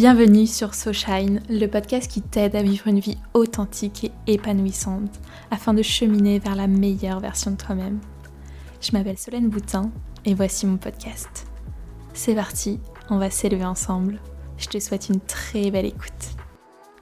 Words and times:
Bienvenue 0.00 0.46
sur 0.46 0.74
So 0.74 0.94
Shine, 0.94 1.42
le 1.50 1.66
podcast 1.66 2.10
qui 2.10 2.22
t'aide 2.22 2.56
à 2.56 2.62
vivre 2.62 2.88
une 2.88 3.00
vie 3.00 3.18
authentique 3.34 4.10
et 4.26 4.32
épanouissante 4.32 5.20
afin 5.50 5.74
de 5.74 5.82
cheminer 5.82 6.38
vers 6.38 6.56
la 6.56 6.68
meilleure 6.68 7.20
version 7.20 7.50
de 7.50 7.58
toi-même. 7.58 8.00
Je 8.80 8.92
m'appelle 8.92 9.18
Solène 9.18 9.50
Boutin 9.50 9.92
et 10.24 10.32
voici 10.32 10.64
mon 10.64 10.78
podcast. 10.78 11.46
C'est 12.14 12.34
parti, 12.34 12.80
on 13.10 13.18
va 13.18 13.28
s'élever 13.28 13.66
ensemble. 13.66 14.18
Je 14.56 14.68
te 14.68 14.80
souhaite 14.80 15.10
une 15.10 15.20
très 15.20 15.70
belle 15.70 15.84
écoute. 15.84 16.30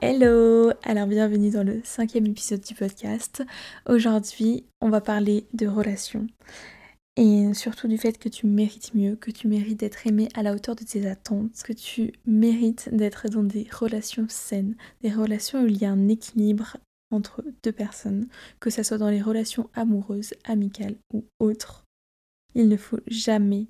Hello 0.01 0.73
Alors 0.83 1.07
bienvenue 1.07 1.51
dans 1.51 1.65
le 1.65 1.79
cinquième 1.85 2.25
épisode 2.25 2.59
du 2.59 2.75
podcast. 2.75 3.45
Aujourd'hui, 3.87 4.65
on 4.81 4.89
va 4.89 4.99
parler 4.99 5.47
de 5.53 5.67
relations 5.67 6.27
et 7.17 7.53
surtout 7.53 7.87
du 7.87 7.97
fait 7.97 8.17
que 8.17 8.29
tu 8.29 8.47
mérites 8.47 8.93
mieux, 8.93 9.15
que 9.15 9.31
tu 9.31 9.47
mérites 9.47 9.79
d'être 9.79 10.07
aimé 10.07 10.29
à 10.35 10.43
la 10.43 10.53
hauteur 10.53 10.75
de 10.75 10.83
tes 10.83 11.07
attentes, 11.07 11.61
que 11.63 11.73
tu 11.73 12.13
mérites 12.25 12.89
d'être 12.93 13.27
dans 13.27 13.43
des 13.43 13.67
relations 13.71 14.27
saines, 14.29 14.75
des 15.01 15.11
relations 15.11 15.63
où 15.63 15.67
il 15.67 15.77
y 15.77 15.85
a 15.85 15.91
un 15.91 16.07
équilibre 16.07 16.77
entre 17.11 17.43
deux 17.63 17.71
personnes, 17.71 18.27
que 18.59 18.69
ce 18.69 18.83
soit 18.83 18.97
dans 18.97 19.09
les 19.09 19.21
relations 19.21 19.69
amoureuses, 19.73 20.33
amicales 20.45 20.95
ou 21.13 21.25
autres. 21.39 21.83
Il 22.55 22.69
ne 22.69 22.77
faut 22.77 22.99
jamais 23.07 23.67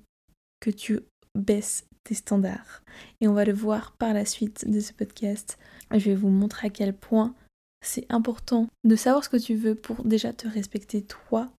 que 0.60 0.70
tu 0.70 1.00
baisses 1.34 1.86
tes 2.04 2.14
standards. 2.14 2.82
Et 3.20 3.28
on 3.28 3.34
va 3.34 3.44
le 3.44 3.52
voir 3.52 3.92
par 3.96 4.14
la 4.14 4.24
suite 4.24 4.68
de 4.68 4.80
ce 4.80 4.92
podcast. 4.92 5.58
Je 5.90 6.10
vais 6.10 6.14
vous 6.14 6.28
montrer 6.28 6.68
à 6.68 6.70
quel 6.70 6.94
point 6.94 7.34
c'est 7.82 8.06
important 8.10 8.68
de 8.84 8.96
savoir 8.96 9.24
ce 9.24 9.30
que 9.30 9.38
tu 9.38 9.54
veux 9.54 9.74
pour 9.74 10.04
déjà 10.04 10.32
te 10.32 10.46
respecter 10.46 11.02
toi 11.02 11.50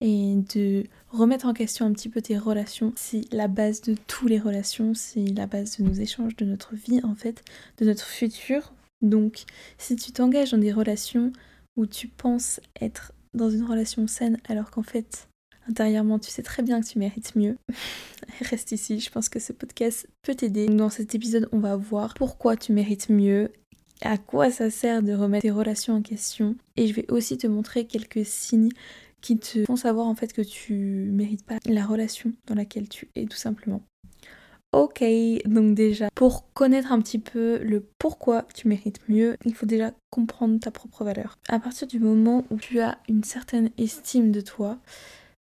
et 0.00 0.36
de 0.54 0.84
remettre 1.10 1.46
en 1.46 1.52
question 1.52 1.86
un 1.86 1.92
petit 1.92 2.08
peu 2.08 2.22
tes 2.22 2.38
relations. 2.38 2.92
C'est 2.96 3.22
la 3.32 3.48
base 3.48 3.82
de 3.82 3.94
toutes 4.06 4.30
les 4.30 4.38
relations, 4.38 4.94
c'est 4.94 5.26
la 5.36 5.46
base 5.46 5.78
de 5.78 5.84
nos 5.84 5.92
échanges, 5.92 6.36
de 6.36 6.44
notre 6.44 6.74
vie 6.74 7.00
en 7.02 7.14
fait, 7.14 7.42
de 7.78 7.84
notre 7.84 8.06
futur. 8.06 8.72
Donc 9.02 9.44
si 9.78 9.96
tu 9.96 10.12
t'engages 10.12 10.52
dans 10.52 10.58
des 10.58 10.72
relations 10.72 11.32
où 11.76 11.86
tu 11.86 12.08
penses 12.08 12.60
être 12.80 13.12
dans 13.34 13.50
une 13.50 13.64
relation 13.64 14.06
saine 14.06 14.38
alors 14.48 14.70
qu'en 14.70 14.82
fait 14.82 15.28
intérieurement 15.68 16.18
tu 16.18 16.30
sais 16.30 16.42
très 16.42 16.62
bien 16.62 16.80
que 16.80 16.86
tu 16.86 16.98
mérites 16.98 17.36
mieux, 17.36 17.56
reste 18.40 18.72
ici, 18.72 19.00
je 19.00 19.10
pense 19.10 19.28
que 19.28 19.38
ce 19.38 19.52
podcast 19.52 20.08
peut 20.22 20.34
t'aider. 20.34 20.66
Dans 20.66 20.90
cet 20.90 21.14
épisode 21.14 21.48
on 21.52 21.58
va 21.58 21.76
voir 21.76 22.14
pourquoi 22.14 22.56
tu 22.56 22.72
mérites 22.72 23.08
mieux 23.08 23.52
à 24.02 24.16
quoi 24.16 24.50
ça 24.50 24.70
sert 24.70 25.02
de 25.02 25.12
remettre 25.12 25.42
tes 25.42 25.50
relations 25.50 25.94
en 25.94 26.02
question 26.02 26.56
et 26.76 26.86
je 26.86 26.94
vais 26.94 27.10
aussi 27.10 27.36
te 27.36 27.46
montrer 27.46 27.84
quelques 27.84 28.24
signes 28.24 28.70
qui 29.20 29.38
te 29.38 29.64
font 29.64 29.76
savoir 29.76 30.06
en 30.06 30.14
fait 30.14 30.32
que 30.32 30.42
tu 30.42 30.74
mérites 31.12 31.44
pas 31.44 31.58
la 31.66 31.84
relation 31.84 32.32
dans 32.46 32.54
laquelle 32.54 32.88
tu 32.88 33.08
es 33.14 33.26
tout 33.26 33.36
simplement. 33.36 33.82
Ok, 34.72 35.02
donc 35.46 35.74
déjà, 35.74 36.08
pour 36.14 36.52
connaître 36.52 36.92
un 36.92 37.00
petit 37.00 37.18
peu 37.18 37.58
le 37.58 37.84
pourquoi 37.98 38.46
tu 38.54 38.68
mérites 38.68 39.00
mieux, 39.08 39.36
il 39.44 39.52
faut 39.52 39.66
déjà 39.66 39.92
comprendre 40.10 40.60
ta 40.60 40.70
propre 40.70 41.02
valeur. 41.02 41.38
À 41.48 41.58
partir 41.58 41.88
du 41.88 41.98
moment 41.98 42.44
où 42.50 42.56
tu 42.56 42.78
as 42.78 42.98
une 43.08 43.24
certaine 43.24 43.70
estime 43.78 44.30
de 44.30 44.40
toi, 44.40 44.78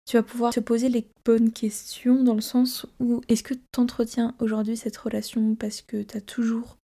tu 0.06 0.18
vas 0.18 0.24
pouvoir 0.24 0.54
te 0.54 0.60
poser 0.60 0.90
les 0.90 1.08
bonnes 1.24 1.54
questions 1.54 2.22
dans 2.22 2.34
le 2.34 2.42
sens 2.42 2.86
où 3.00 3.22
est-ce 3.30 3.44
que 3.44 3.54
tu 3.54 3.80
entretiens 3.80 4.36
aujourd'hui 4.40 4.76
cette 4.76 4.98
relation 4.98 5.56
parce 5.56 5.82
que 5.82 6.04
tu 6.04 6.18
as 6.18 6.22
toujours 6.22 6.78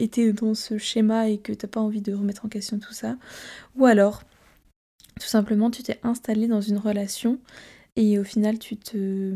été 0.00 0.32
dans 0.32 0.54
ce 0.54 0.78
schéma 0.78 1.28
et 1.28 1.38
que 1.38 1.52
tu 1.52 1.64
n'as 1.64 1.70
pas 1.70 1.80
envie 1.80 2.02
de 2.02 2.12
remettre 2.12 2.44
en 2.44 2.48
question 2.48 2.80
tout 2.80 2.92
ça? 2.92 3.16
Ou 3.76 3.86
alors, 3.86 4.24
tout 5.20 5.26
simplement, 5.26 5.70
tu 5.70 5.82
t'es 5.82 5.98
installé 6.02 6.46
dans 6.46 6.60
une 6.60 6.78
relation 6.78 7.38
et 7.96 8.18
au 8.18 8.24
final, 8.24 8.58
tu 8.58 8.76
te, 8.76 9.34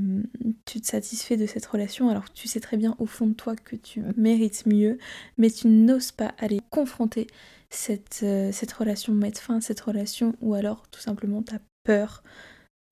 satisfais 0.83 1.37
de 1.37 1.47
cette 1.47 1.67
relation. 1.67 2.09
Alors 2.09 2.33
tu 2.33 2.49
sais 2.49 2.61
très 2.61 2.77
bien 2.77 2.97
au 2.99 3.07
fond 3.07 3.27
de 3.27 3.35
toi 3.35 3.55
que 3.57 3.77
tu 3.77 4.03
mérites 4.17 4.67
mieux, 4.67 4.99
mais 5.37 5.51
tu 5.51 5.69
n'oses 5.69 6.13
pas 6.13 6.35
aller 6.39 6.61
confronter 6.71 7.27
cette, 7.71 8.21
euh, 8.23 8.53
relation, 8.79 9.13
mettre 9.13 9.41
fin 9.41 9.57
à 9.59 9.61
cette 9.61 9.81
relation, 9.81 10.35
ou 10.41 10.55
alors 10.55 10.89
tout 10.89 11.01
simplement 11.01 11.43
tu 11.43 11.55
as 11.55 11.61
peur 11.85 12.23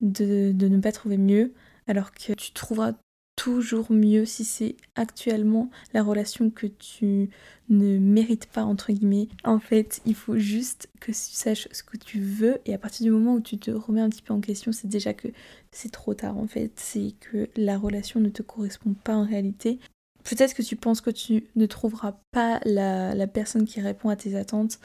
de 0.01 0.53
ne 0.53 0.79
pas 0.79 0.91
trouver 0.91 1.17
mieux, 1.17 1.53
alors 1.87 2.11
que 2.11 2.33
tu 2.33 2.51
trouveras 2.51 2.93
toujours 3.35 3.91
mieux 3.91 4.25
si 4.25 4.45
c'est 4.45 4.75
actuellement 4.95 5.69
la 5.93 6.03
relation 6.03 6.49
que 6.49 6.67
tu 6.67 7.29
ne 7.69 7.97
mérites 7.97 8.47
pas 8.47 8.63
entre 8.63 8.91
guillemets. 8.91 9.27
En 9.43 9.59
fait, 9.59 10.01
il 10.05 10.15
faut 10.15 10.37
juste 10.37 10.89
que 10.99 11.11
tu 11.11 11.17
saches 11.17 11.67
ce 11.71 11.83
que 11.83 11.97
tu 11.97 12.19
veux 12.19 12.59
et 12.65 12.73
à 12.73 12.77
partir 12.77 13.03
du 13.03 13.11
moment 13.11 13.35
où 13.35 13.41
tu 13.41 13.57
te 13.57 13.71
remets 13.71 14.01
un 14.01 14.09
petit 14.09 14.21
peu 14.21 14.33
en 14.33 14.41
question, 14.41 14.71
c'est 14.71 14.87
déjà 14.87 15.13
que 15.13 15.27
c'est 15.71 15.91
trop 15.91 16.13
tard 16.13 16.37
en 16.37 16.47
fait, 16.47 16.71
c'est 16.75 17.13
que 17.19 17.49
la 17.55 17.77
relation 17.77 18.19
ne 18.19 18.29
te 18.29 18.41
correspond 18.41 18.93
pas 18.93 19.15
en 19.15 19.25
réalité. 19.25 19.79
Peut-être 20.23 20.55
que 20.55 20.63
tu 20.63 20.75
penses 20.75 21.01
que 21.01 21.11
tu 21.11 21.45
ne 21.55 21.67
trouveras 21.67 22.17
pas 22.31 22.59
la, 22.65 23.27
personne 23.27 23.65
qui 23.65 23.79
répond 23.79 24.09
à 24.09 24.15
tes 24.15 24.35
attentes 24.35 24.79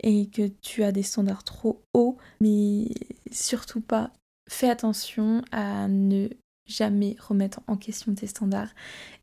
et 0.00 0.28
que 0.28 0.48
tu 0.62 0.82
as 0.84 0.92
des 0.92 1.02
standards 1.02 1.44
trop 1.44 1.82
hauts, 1.92 2.16
mais 2.40 2.88
surtout 3.30 3.82
pas. 3.82 4.10
Fais 4.48 4.70
attention 4.70 5.42
à 5.52 5.86
ne 5.88 6.28
jamais 6.66 7.16
remettre 7.18 7.60
en 7.66 7.76
question 7.76 8.14
tes 8.14 8.26
standards. 8.26 8.70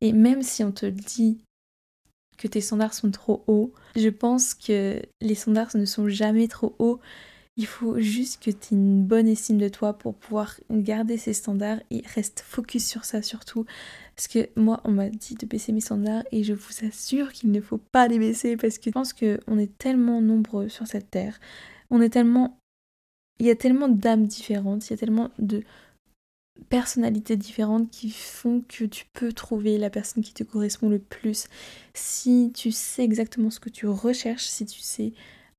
Et 0.01 0.13
même 0.13 0.41
si 0.41 0.63
on 0.63 0.71
te 0.71 0.85
dit 0.85 1.39
que 2.37 2.47
tes 2.47 2.61
standards 2.61 2.93
sont 2.93 3.11
trop 3.11 3.43
hauts, 3.47 3.73
je 3.95 4.09
pense 4.09 4.53
que 4.53 5.01
les 5.21 5.35
standards 5.35 5.75
ne 5.75 5.85
sont 5.85 6.07
jamais 6.07 6.47
trop 6.47 6.75
hauts. 6.79 6.99
Il 7.55 7.67
faut 7.67 7.99
juste 7.99 8.41
que 8.41 8.49
tu 8.49 8.73
aies 8.73 8.77
une 8.77 9.03
bonne 9.05 9.27
estime 9.27 9.59
de 9.59 9.67
toi 9.69 9.93
pour 9.93 10.15
pouvoir 10.15 10.59
garder 10.71 11.17
ces 11.17 11.33
standards 11.33 11.79
et 11.91 12.01
reste 12.15 12.39
focus 12.39 12.87
sur 12.87 13.05
ça 13.05 13.21
surtout. 13.21 13.65
Parce 14.15 14.27
que 14.27 14.49
moi, 14.55 14.81
on 14.85 14.91
m'a 14.91 15.09
dit 15.09 15.35
de 15.35 15.45
baisser 15.45 15.71
mes 15.71 15.81
standards 15.81 16.23
et 16.31 16.43
je 16.43 16.53
vous 16.53 16.85
assure 16.85 17.31
qu'il 17.31 17.51
ne 17.51 17.61
faut 17.61 17.77
pas 17.77 18.07
les 18.07 18.17
baisser 18.17 18.57
parce 18.57 18.79
que 18.79 18.85
je 18.85 18.91
pense 18.91 19.13
qu'on 19.13 19.59
est 19.59 19.77
tellement 19.77 20.19
nombreux 20.21 20.67
sur 20.69 20.87
cette 20.87 21.11
terre. 21.11 21.39
On 21.91 22.01
est 22.01 22.09
tellement. 22.09 22.57
Il 23.39 23.45
y 23.45 23.51
a 23.51 23.55
tellement 23.55 23.89
d'âmes 23.89 24.25
différentes, 24.27 24.87
il 24.87 24.91
y 24.91 24.93
a 24.93 24.97
tellement 24.97 25.29
de 25.37 25.63
personnalités 26.69 27.35
différentes 27.35 27.89
qui 27.89 28.09
font 28.09 28.63
que 28.67 28.85
tu 28.85 29.05
peux 29.13 29.33
trouver 29.33 29.77
la 29.77 29.89
personne 29.89 30.23
qui 30.23 30.33
te 30.33 30.43
correspond 30.43 30.89
le 30.89 30.99
plus. 30.99 31.47
Si 31.93 32.51
tu 32.53 32.71
sais 32.71 33.03
exactement 33.03 33.49
ce 33.49 33.59
que 33.59 33.69
tu 33.69 33.87
recherches, 33.87 34.45
si 34.45 34.65
tu 34.65 34.79
sais 34.79 35.13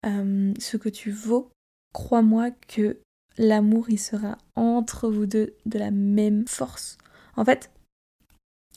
euh, 0.06 0.52
ce 0.58 0.76
que 0.76 0.88
tu 0.88 1.10
vaux, 1.10 1.50
crois-moi 1.92 2.50
que 2.68 2.98
l'amour 3.38 3.86
il 3.90 3.98
sera 3.98 4.38
entre 4.54 5.08
vous 5.08 5.26
deux 5.26 5.54
de 5.66 5.78
la 5.78 5.90
même 5.90 6.46
force. 6.46 6.98
En 7.36 7.44
fait, 7.44 7.70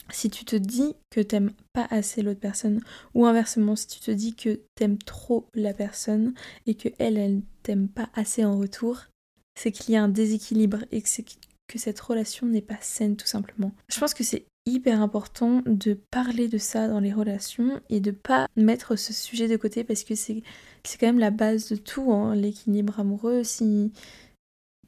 si 0.10 0.30
tu 0.30 0.46
te 0.46 0.56
dis 0.56 0.96
que 1.10 1.20
t'aimes 1.20 1.52
pas 1.74 1.88
assez 1.90 2.22
l'autre 2.22 2.40
personne, 2.40 2.82
ou 3.14 3.26
inversement, 3.26 3.76
si 3.76 3.88
tu 3.88 4.00
te 4.00 4.12
dis 4.12 4.36
que 4.36 4.62
t'aimes 4.76 4.98
trop 4.98 5.50
la 5.54 5.74
personne 5.74 6.34
et 6.66 6.76
que 6.76 6.90
elle, 6.98 7.18
elle 7.18 7.42
t'aime 7.64 7.90
pas 7.90 8.10
assez 8.14 8.46
en 8.46 8.58
retour, 8.58 9.06
c'est 9.56 9.72
qu'il 9.72 9.94
y 9.94 9.98
a 9.98 10.04
un 10.04 10.10
déséquilibre 10.10 10.86
et 10.92 11.02
que 11.02 11.10
c'est 11.10 11.26
que 11.68 11.78
cette 11.78 12.00
relation 12.00 12.48
n'est 12.48 12.62
pas 12.62 12.78
saine 12.82 13.16
tout 13.16 13.28
simplement. 13.28 13.72
Je 13.90 14.00
pense 14.00 14.14
que 14.14 14.24
c'est 14.24 14.46
hyper 14.66 15.02
important 15.02 15.62
de 15.66 15.94
parler 16.12 16.48
de 16.48 16.58
ça 16.58 16.88
dans 16.88 17.00
les 17.00 17.14
relations 17.14 17.80
et 17.90 18.00
de 18.00 18.12
pas 18.12 18.48
mettre 18.56 18.96
ce 18.96 19.14
sujet 19.14 19.48
de 19.48 19.56
côté 19.56 19.84
parce 19.84 20.04
que 20.04 20.16
c'est 20.16 20.44
quand 21.00 21.08
même 21.08 21.20
la 21.20 21.32
base 21.32 21.70
de 21.70 21.76
tout, 21.76 22.12
hein, 22.12 22.36
l'équilibre 22.36 23.00
amoureux. 23.00 23.44
Si 23.44 23.92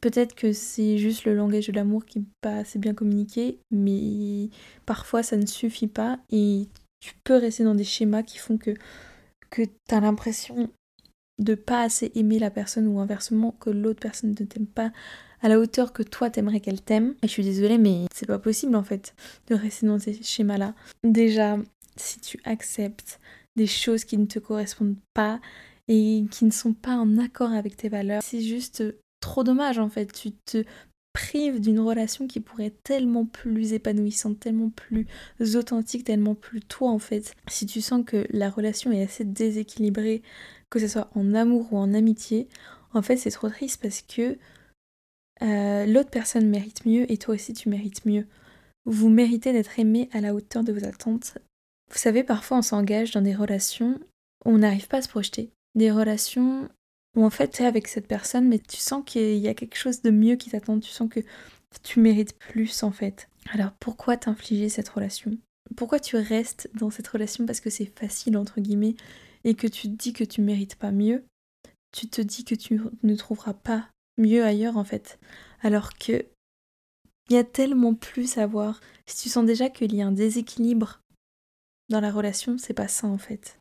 peut-être 0.01 0.35
que 0.35 0.53
c'est 0.53 0.97
juste 0.97 1.25
le 1.25 1.35
langage 1.35 1.67
de 1.67 1.73
l'amour 1.73 2.05
qui 2.05 2.19
n'est 2.19 2.25
pas 2.41 2.57
assez 2.57 2.79
bien 2.79 2.93
communiqué, 2.93 3.59
mais 3.71 4.49
parfois 4.85 5.23
ça 5.23 5.37
ne 5.37 5.45
suffit 5.45 5.87
pas 5.87 6.19
et 6.29 6.67
tu 6.99 7.13
peux 7.23 7.35
rester 7.35 7.63
dans 7.63 7.75
des 7.75 7.83
schémas 7.83 8.23
qui 8.23 8.37
font 8.37 8.57
que 8.57 8.73
que 9.49 9.63
tu 9.63 9.95
as 9.95 9.99
l'impression 9.99 10.69
de 11.39 11.55
pas 11.55 11.81
assez 11.81 12.11
aimer 12.15 12.37
la 12.37 12.51
personne 12.51 12.87
ou 12.87 12.99
inversement 12.99 13.53
que 13.59 13.69
l'autre 13.69 14.01
personne 14.01 14.35
ne 14.37 14.45
t'aime 14.45 14.67
pas 14.67 14.91
à 15.41 15.49
la 15.49 15.59
hauteur 15.59 15.93
que 15.93 16.03
toi 16.03 16.29
t'aimerais 16.29 16.59
qu'elle 16.59 16.81
t'aime. 16.81 17.15
Et 17.23 17.27
je 17.27 17.31
suis 17.31 17.43
désolée, 17.43 17.77
mais 17.77 18.05
c'est 18.13 18.25
pas 18.25 18.39
possible 18.39 18.75
en 18.75 18.83
fait 18.83 19.13
de 19.47 19.55
rester 19.55 19.87
dans 19.87 19.99
ces 19.99 20.21
schémas-là. 20.21 20.73
Déjà, 21.03 21.57
si 21.95 22.19
tu 22.19 22.39
acceptes 22.43 23.19
des 23.55 23.67
choses 23.67 24.05
qui 24.05 24.17
ne 24.17 24.25
te 24.25 24.39
correspondent 24.39 24.97
pas 25.13 25.39
et 25.87 26.23
qui 26.31 26.45
ne 26.45 26.51
sont 26.51 26.73
pas 26.73 26.95
en 26.95 27.17
accord 27.17 27.51
avec 27.51 27.75
tes 27.75 27.89
valeurs, 27.89 28.21
c'est 28.23 28.41
juste 28.41 28.83
trop 29.21 29.43
dommage 29.43 29.79
en 29.79 29.89
fait. 29.89 30.11
Tu 30.11 30.31
te 30.31 30.63
prives 31.13 31.59
d'une 31.59 31.79
relation 31.79 32.27
qui 32.27 32.39
pourrait 32.39 32.67
être 32.67 32.83
tellement 32.83 33.25
plus 33.25 33.73
épanouissante, 33.73 34.39
tellement 34.39 34.69
plus 34.69 35.07
authentique, 35.55 36.03
tellement 36.03 36.35
plus 36.35 36.61
toi 36.61 36.91
en 36.91 36.99
fait. 36.99 37.33
Si 37.47 37.65
tu 37.65 37.81
sens 37.81 38.03
que 38.05 38.25
la 38.29 38.49
relation 38.49 38.91
est 38.91 39.03
assez 39.03 39.25
déséquilibrée, 39.25 40.21
que 40.69 40.79
ce 40.79 40.87
soit 40.87 41.09
en 41.15 41.33
amour 41.33 41.73
ou 41.73 41.77
en 41.77 41.93
amitié, 41.93 42.47
en 42.93 43.01
fait 43.01 43.17
c'est 43.17 43.31
trop 43.31 43.49
triste 43.49 43.81
parce 43.81 44.01
que 44.01 44.37
euh, 45.41 45.85
l'autre 45.85 46.09
personne 46.09 46.47
mérite 46.47 46.85
mieux 46.85 47.11
et 47.11 47.17
toi 47.17 47.35
aussi 47.35 47.53
tu 47.53 47.69
mérites 47.69 48.05
mieux. 48.05 48.27
Vous 48.85 49.09
méritez 49.09 49.53
d'être 49.53 49.79
aimé 49.79 50.09
à 50.11 50.21
la 50.21 50.33
hauteur 50.33 50.63
de 50.63 50.73
vos 50.73 50.85
attentes. 50.85 51.37
Vous 51.91 51.97
savez, 51.97 52.23
parfois 52.23 52.57
on 52.57 52.61
s'engage 52.61 53.11
dans 53.11 53.21
des 53.21 53.35
relations 53.35 53.99
où 54.45 54.51
on 54.51 54.59
n'arrive 54.59 54.87
pas 54.87 54.97
à 54.97 55.01
se 55.01 55.09
projeter. 55.09 55.51
Des 55.75 55.91
relations 55.91 56.69
où 57.15 57.25
en 57.25 57.29
fait 57.29 57.49
tu 57.49 57.63
es 57.63 57.65
avec 57.65 57.87
cette 57.87 58.07
personne 58.07 58.47
mais 58.47 58.59
tu 58.59 58.77
sens 58.77 59.03
qu'il 59.05 59.37
y 59.37 59.47
a 59.47 59.53
quelque 59.53 59.77
chose 59.77 60.01
de 60.01 60.11
mieux 60.11 60.35
qui 60.35 60.49
t'attend, 60.49 60.79
tu 60.79 60.91
sens 60.91 61.09
que 61.09 61.21
tu 61.83 61.99
mérites 61.99 62.37
plus 62.37 62.83
en 62.83 62.91
fait. 62.91 63.29
Alors 63.51 63.71
pourquoi 63.79 64.17
t'infliger 64.17 64.69
cette 64.69 64.89
relation? 64.89 65.37
Pourquoi 65.75 65.99
tu 65.99 66.15
restes 66.15 66.69
dans 66.73 66.89
cette 66.89 67.07
relation? 67.07 67.45
Parce 67.45 67.59
que 67.59 67.69
c'est 67.69 67.91
facile 67.97 68.37
entre 68.37 68.59
guillemets 68.59 68.95
et 69.43 69.53
que 69.53 69.67
tu 69.67 69.83
te 69.83 69.95
dis 69.95 70.13
que 70.13 70.23
tu 70.23 70.41
mérites 70.41 70.75
pas 70.75 70.91
mieux, 70.91 71.23
tu 71.91 72.07
te 72.07 72.21
dis 72.21 72.43
que 72.43 72.55
tu 72.55 72.81
ne 73.03 73.15
trouveras 73.15 73.53
pas 73.53 73.87
mieux 74.19 74.43
ailleurs 74.43 74.77
en 74.77 74.83
fait. 74.83 75.19
Alors 75.61 75.97
que 75.97 76.25
il 77.29 77.35
y 77.35 77.37
a 77.37 77.43
tellement 77.43 77.93
plus 77.93 78.37
à 78.37 78.47
voir. 78.47 78.81
Si 79.05 79.23
tu 79.23 79.29
sens 79.29 79.45
déjà 79.45 79.69
qu'il 79.69 79.95
y 79.95 80.01
a 80.01 80.07
un 80.07 80.11
déséquilibre 80.11 81.01
dans 81.89 82.01
la 82.01 82.11
relation, 82.11 82.57
c'est 82.57 82.73
pas 82.73 82.87
ça 82.87 83.07
en 83.07 83.17
fait. 83.17 83.59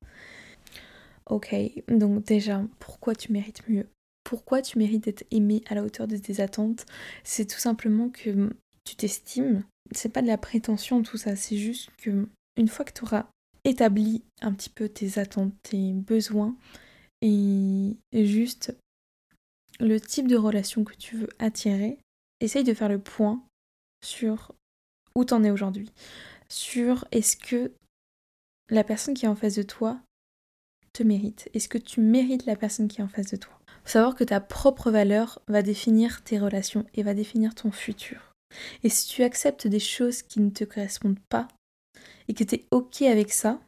Ok, 1.26 1.54
donc 1.88 2.24
déjà, 2.24 2.62
pourquoi 2.78 3.14
tu 3.14 3.32
mérites 3.32 3.68
mieux? 3.68 3.86
Pourquoi 4.24 4.62
tu 4.62 4.78
mérites 4.78 5.04
d'être 5.04 5.26
aimé 5.30 5.62
à 5.68 5.74
la 5.74 5.82
hauteur 5.82 6.06
de 6.06 6.16
tes 6.16 6.40
attentes? 6.40 6.86
C'est 7.24 7.46
tout 7.46 7.58
simplement 7.58 8.08
que 8.08 8.50
tu 8.84 8.96
t'estimes. 8.96 9.62
C'est 9.92 10.12
pas 10.12 10.22
de 10.22 10.26
la 10.26 10.38
prétention 10.38 11.02
tout 11.02 11.18
ça, 11.18 11.36
c'est 11.36 11.56
juste 11.56 11.90
que 11.98 12.26
une 12.56 12.68
fois 12.68 12.84
que 12.84 12.92
tu 12.92 13.04
auras 13.04 13.26
établi 13.64 14.22
un 14.40 14.52
petit 14.52 14.70
peu 14.70 14.88
tes 14.88 15.18
attentes, 15.18 15.52
tes 15.62 15.92
besoins 15.92 16.56
et 17.20 17.96
juste 18.12 18.74
le 19.80 20.00
type 20.00 20.28
de 20.28 20.36
relation 20.36 20.84
que 20.84 20.94
tu 20.94 21.16
veux 21.16 21.28
attirer, 21.38 21.98
essaye 22.40 22.64
de 22.64 22.74
faire 22.74 22.88
le 22.88 22.98
point 22.98 23.42
sur 24.04 24.52
où 25.14 25.24
t'en 25.24 25.42
es 25.42 25.50
aujourd'hui, 25.50 25.90
sur 26.48 27.06
est-ce 27.12 27.36
que 27.36 27.72
la 28.70 28.84
personne 28.84 29.14
qui 29.14 29.24
est 29.24 29.28
en 29.28 29.34
face 29.34 29.56
de 29.56 29.62
toi 29.62 30.00
te 30.92 31.02
mérite, 31.02 31.48
est-ce 31.54 31.68
que 31.68 31.78
tu 31.78 32.00
mérites 32.00 32.46
la 32.46 32.56
personne 32.56 32.88
qui 32.88 33.00
est 33.00 33.04
en 33.04 33.08
face 33.08 33.30
de 33.30 33.36
toi? 33.36 33.58
Faut 33.84 33.92
savoir 33.92 34.14
que 34.14 34.24
ta 34.24 34.40
propre 34.40 34.90
valeur 34.90 35.40
va 35.48 35.62
définir 35.62 36.22
tes 36.22 36.38
relations 36.38 36.84
et 36.94 37.02
va 37.02 37.14
définir 37.14 37.54
ton 37.54 37.70
futur. 37.70 38.32
Et 38.82 38.88
si 38.88 39.08
tu 39.08 39.22
acceptes 39.22 39.66
des 39.66 39.80
choses 39.80 40.22
qui 40.22 40.40
ne 40.40 40.50
te 40.50 40.64
correspondent 40.64 41.20
pas 41.28 41.48
et 42.28 42.34
que 42.34 42.44
tu 42.44 42.56
es 42.56 42.64
ok 42.70 43.02
avec 43.02 43.32
ça, 43.32 43.60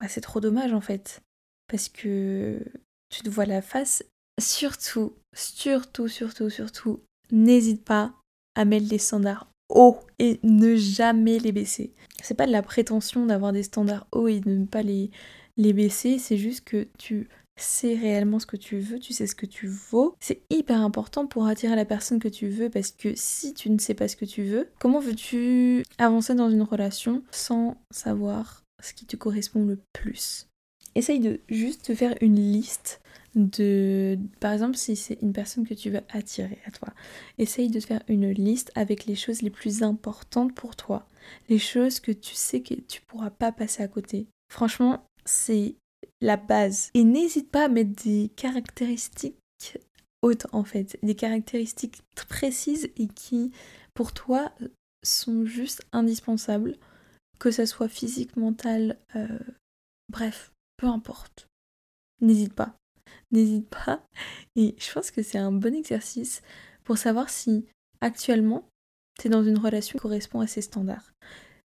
bah 0.00 0.08
c'est 0.08 0.20
trop 0.20 0.40
dommage 0.40 0.72
en 0.72 0.80
fait. 0.80 1.20
Parce 1.68 1.88
que 1.88 2.62
tu 3.08 3.22
te 3.22 3.28
vois 3.28 3.46
la 3.46 3.62
face. 3.62 4.04
Surtout, 4.40 5.12
surtout, 5.34 6.08
surtout, 6.08 6.50
surtout, 6.50 7.00
n'hésite 7.30 7.84
pas 7.84 8.14
à 8.54 8.64
mettre 8.64 8.88
les 8.90 8.98
standards 8.98 9.48
hauts 9.68 9.98
et 10.18 10.40
ne 10.42 10.76
jamais 10.76 11.38
les 11.38 11.52
baisser. 11.52 11.92
C'est 12.22 12.34
pas 12.34 12.46
de 12.46 12.52
la 12.52 12.62
prétention 12.62 13.26
d'avoir 13.26 13.52
des 13.52 13.62
standards 13.62 14.06
hauts 14.12 14.28
et 14.28 14.40
de 14.40 14.50
ne 14.50 14.66
pas 14.66 14.82
les, 14.82 15.10
les 15.56 15.72
baisser, 15.72 16.18
c'est 16.18 16.36
juste 16.36 16.64
que 16.64 16.88
tu 16.98 17.28
sais 17.56 17.94
réellement 17.94 18.38
ce 18.38 18.46
que 18.46 18.56
tu 18.56 18.78
veux, 18.78 18.98
tu 18.98 19.12
sais 19.12 19.26
ce 19.26 19.34
que 19.34 19.46
tu 19.46 19.66
vaux. 19.66 20.16
C'est 20.20 20.42
hyper 20.50 20.80
important 20.80 21.26
pour 21.26 21.46
attirer 21.46 21.76
la 21.76 21.84
personne 21.84 22.18
que 22.18 22.28
tu 22.28 22.48
veux 22.48 22.70
parce 22.70 22.90
que 22.90 23.12
si 23.14 23.54
tu 23.54 23.70
ne 23.70 23.78
sais 23.78 23.94
pas 23.94 24.08
ce 24.08 24.16
que 24.16 24.24
tu 24.24 24.42
veux, 24.42 24.68
comment 24.78 25.00
veux-tu 25.00 25.84
avancer 25.98 26.34
dans 26.34 26.50
une 26.50 26.62
relation 26.62 27.22
sans 27.30 27.76
savoir 27.90 28.62
ce 28.82 28.94
qui 28.94 29.06
te 29.06 29.16
correspond 29.16 29.64
le 29.64 29.78
plus? 29.92 30.48
Essaye 30.94 31.20
de 31.20 31.40
juste 31.48 31.86
te 31.86 31.94
faire 31.94 32.14
une 32.20 32.36
liste 32.36 33.00
de... 33.34 34.18
Par 34.40 34.52
exemple, 34.52 34.76
si 34.76 34.96
c'est 34.96 35.18
une 35.22 35.32
personne 35.32 35.66
que 35.66 35.74
tu 35.74 35.90
veux 35.90 36.02
attirer 36.10 36.58
à 36.66 36.70
toi, 36.70 36.88
essaye 37.38 37.68
de 37.68 37.80
faire 37.80 38.02
une 38.08 38.30
liste 38.30 38.70
avec 38.74 39.06
les 39.06 39.14
choses 39.14 39.42
les 39.42 39.50
plus 39.50 39.82
importantes 39.82 40.54
pour 40.54 40.76
toi, 40.76 41.06
les 41.48 41.58
choses 41.58 42.00
que 42.00 42.12
tu 42.12 42.34
sais 42.34 42.60
que 42.60 42.74
tu 42.74 43.00
pourras 43.02 43.30
pas 43.30 43.52
passer 43.52 43.82
à 43.82 43.88
côté. 43.88 44.26
Franchement, 44.50 45.04
c'est 45.24 45.76
la 46.20 46.36
base. 46.36 46.90
Et 46.94 47.04
n'hésite 47.04 47.50
pas 47.50 47.64
à 47.64 47.68
mettre 47.68 48.02
des 48.04 48.30
caractéristiques 48.36 49.36
hautes 50.22 50.46
en 50.52 50.64
fait, 50.64 50.98
des 51.02 51.14
caractéristiques 51.14 52.02
précises 52.28 52.90
et 52.96 53.08
qui 53.08 53.52
pour 53.94 54.12
toi 54.12 54.52
sont 55.02 55.44
juste 55.44 55.82
indispensables, 55.92 56.76
que 57.38 57.50
ça 57.50 57.66
soit 57.66 57.88
physique, 57.88 58.36
mental, 58.36 58.98
euh, 59.16 59.38
bref, 60.08 60.51
peu 60.82 60.88
importe. 60.88 61.46
N'hésite 62.20 62.54
pas 62.54 62.74
n'hésite 63.32 63.68
pas. 63.68 64.02
Et 64.56 64.76
je 64.78 64.92
pense 64.92 65.10
que 65.10 65.22
c'est 65.22 65.38
un 65.38 65.52
bon 65.52 65.74
exercice 65.74 66.42
pour 66.84 66.98
savoir 66.98 67.30
si 67.30 67.64
actuellement 68.00 68.68
tu 69.18 69.26
es 69.26 69.30
dans 69.30 69.42
une 69.42 69.58
relation 69.58 69.98
qui 69.98 70.02
correspond 70.02 70.40
à 70.40 70.46
ces 70.46 70.62
standards. 70.62 71.12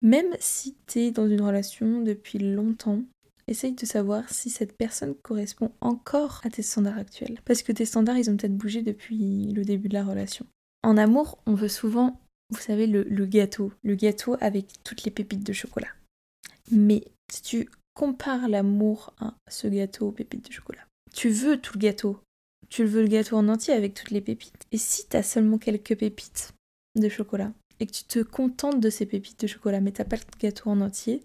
Même 0.01 0.35
si 0.39 0.75
tu 0.87 0.99
es 0.99 1.11
dans 1.11 1.29
une 1.29 1.41
relation 1.41 2.01
depuis 2.01 2.39
longtemps, 2.39 3.03
essaye 3.47 3.73
de 3.73 3.85
savoir 3.85 4.29
si 4.29 4.49
cette 4.49 4.75
personne 4.75 5.15
correspond 5.15 5.71
encore 5.79 6.41
à 6.43 6.49
tes 6.49 6.61
standards 6.61 6.97
actuels. 6.97 7.39
Parce 7.45 7.63
que 7.63 7.71
tes 7.71 7.85
standards, 7.85 8.17
ils 8.17 8.29
ont 8.29 8.35
peut-être 8.35 8.57
bougé 8.57 8.81
depuis 8.81 9.51
le 9.53 9.63
début 9.63 9.87
de 9.87 9.93
la 9.93 10.03
relation. 10.03 10.45
En 10.83 10.97
amour, 10.97 11.39
on 11.45 11.53
veut 11.53 11.69
souvent, 11.69 12.19
vous 12.49 12.59
savez, 12.59 12.87
le, 12.87 13.03
le 13.03 13.25
gâteau. 13.25 13.71
Le 13.83 13.95
gâteau 13.95 14.35
avec 14.41 14.67
toutes 14.83 15.03
les 15.03 15.11
pépites 15.11 15.45
de 15.45 15.53
chocolat. 15.53 15.93
Mais 16.71 17.03
si 17.31 17.41
tu 17.41 17.69
compares 17.93 18.47
l'amour 18.47 19.13
à 19.19 19.35
ce 19.49 19.67
gâteau 19.67 20.07
aux 20.07 20.11
pépites 20.11 20.47
de 20.47 20.51
chocolat, 20.51 20.85
tu 21.13 21.29
veux 21.29 21.59
tout 21.59 21.73
le 21.75 21.79
gâteau. 21.79 22.19
Tu 22.69 22.85
veux 22.85 23.03
le 23.03 23.07
gâteau 23.07 23.37
en 23.37 23.49
entier 23.49 23.73
avec 23.73 23.93
toutes 23.93 24.11
les 24.11 24.21
pépites. 24.21 24.65
Et 24.71 24.77
si 24.77 25.05
t'as 25.07 25.21
seulement 25.21 25.59
quelques 25.59 25.95
pépites 25.95 26.53
de 26.95 27.07
chocolat 27.07 27.53
et 27.79 27.85
que 27.85 27.91
tu 27.91 28.03
te 28.03 28.19
contentes 28.19 28.79
de 28.79 28.89
ces 28.89 29.05
pépites 29.05 29.39
de 29.39 29.47
chocolat 29.47 29.81
mais 29.81 29.91
t'as 29.91 30.05
pas 30.05 30.15
le 30.15 30.23
gâteau 30.39 30.69
en 30.69 30.81
entier, 30.81 31.15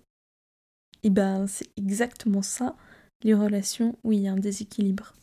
et 1.03 1.07
eh 1.07 1.11
ben 1.11 1.47
c'est 1.47 1.71
exactement 1.77 2.43
ça 2.43 2.77
les 3.23 3.35
relations 3.35 3.97
où 4.03 4.13
il 4.13 4.21
y 4.21 4.29
a 4.29 4.33
un 4.33 4.37
déséquilibre. 4.37 5.15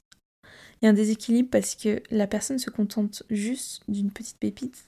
Il 0.82 0.86
y 0.86 0.88
a 0.88 0.92
un 0.92 0.94
déséquilibre 0.94 1.50
parce 1.50 1.76
que 1.76 2.02
la 2.12 2.28
personne 2.28 2.60
se 2.60 2.70
contente 2.70 3.24
juste 3.30 3.84
d'une 3.88 4.12
petite 4.12 4.38
pépite 4.40 4.88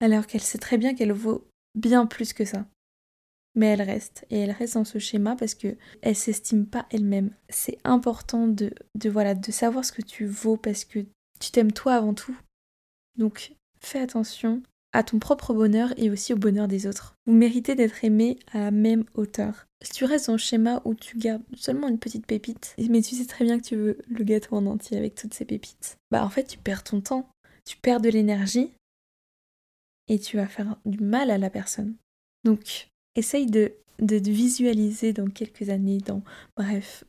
alors 0.00 0.26
qu'elle 0.26 0.42
sait 0.42 0.58
très 0.58 0.78
bien 0.78 0.94
qu'elle 0.94 1.12
vaut 1.12 1.46
bien 1.74 2.06
plus 2.06 2.32
que 2.32 2.44
ça 2.44 2.66
mais 3.54 3.66
elle 3.66 3.82
reste 3.82 4.26
et 4.30 4.38
elle 4.38 4.52
reste 4.52 4.74
dans 4.74 4.84
ce 4.84 4.98
schéma 4.98 5.36
parce 5.36 5.54
que 5.54 5.76
elle 6.02 6.16
s'estime 6.16 6.66
pas 6.66 6.86
elle-même. 6.90 7.30
C'est 7.48 7.78
important 7.84 8.46
de, 8.46 8.72
de 8.96 9.10
voilà 9.10 9.34
de 9.34 9.50
savoir 9.50 9.84
ce 9.84 9.92
que 9.92 10.02
tu 10.02 10.26
vaux 10.26 10.56
parce 10.56 10.84
que 10.84 11.00
tu 11.40 11.50
t'aimes 11.50 11.72
toi 11.72 11.94
avant 11.94 12.14
tout. 12.14 12.36
Donc 13.18 13.54
fais 13.80 14.00
attention 14.00 14.62
à 14.92 15.02
ton 15.02 15.18
propre 15.18 15.54
bonheur 15.54 15.92
et 15.96 16.10
aussi 16.10 16.32
au 16.32 16.36
bonheur 16.36 16.68
des 16.68 16.86
autres. 16.86 17.14
Vous 17.26 17.32
méritez 17.32 17.74
d'être 17.74 18.04
aimé 18.04 18.38
à 18.52 18.58
la 18.58 18.70
même 18.70 19.04
hauteur. 19.14 19.66
Si 19.82 19.92
tu 19.92 20.04
restes 20.04 20.26
dans 20.26 20.34
le 20.34 20.38
schéma 20.38 20.82
où 20.84 20.94
tu 20.94 21.16
gardes 21.16 21.42
seulement 21.54 21.88
une 21.88 21.98
petite 21.98 22.26
pépite, 22.26 22.74
mais 22.78 23.00
tu 23.00 23.14
sais 23.14 23.26
très 23.26 23.44
bien 23.44 23.58
que 23.58 23.64
tu 23.64 23.76
veux 23.76 23.98
le 24.08 24.24
gâteau 24.24 24.56
en 24.56 24.66
entier 24.66 24.98
avec 24.98 25.14
toutes 25.14 25.34
ces 25.34 25.44
pépites, 25.44 25.96
bah 26.10 26.24
en 26.24 26.28
fait 26.28 26.44
tu 26.44 26.58
perds 26.58 26.84
ton 26.84 27.00
temps, 27.00 27.28
tu 27.64 27.76
perds 27.76 28.00
de 28.00 28.10
l'énergie 28.10 28.72
et 30.08 30.18
tu 30.18 30.36
vas 30.36 30.46
faire 30.46 30.76
du 30.84 30.98
mal 30.98 31.30
à 31.30 31.38
la 31.38 31.50
personne. 31.50 31.94
Donc 32.44 32.89
essaye 33.16 33.46
de, 33.46 33.72
de 33.98 34.16
visualiser 34.16 35.12
dans 35.12 35.28
quelques 35.28 35.70
années, 35.70 35.98
dans 35.98 36.22
bref, 36.56 37.04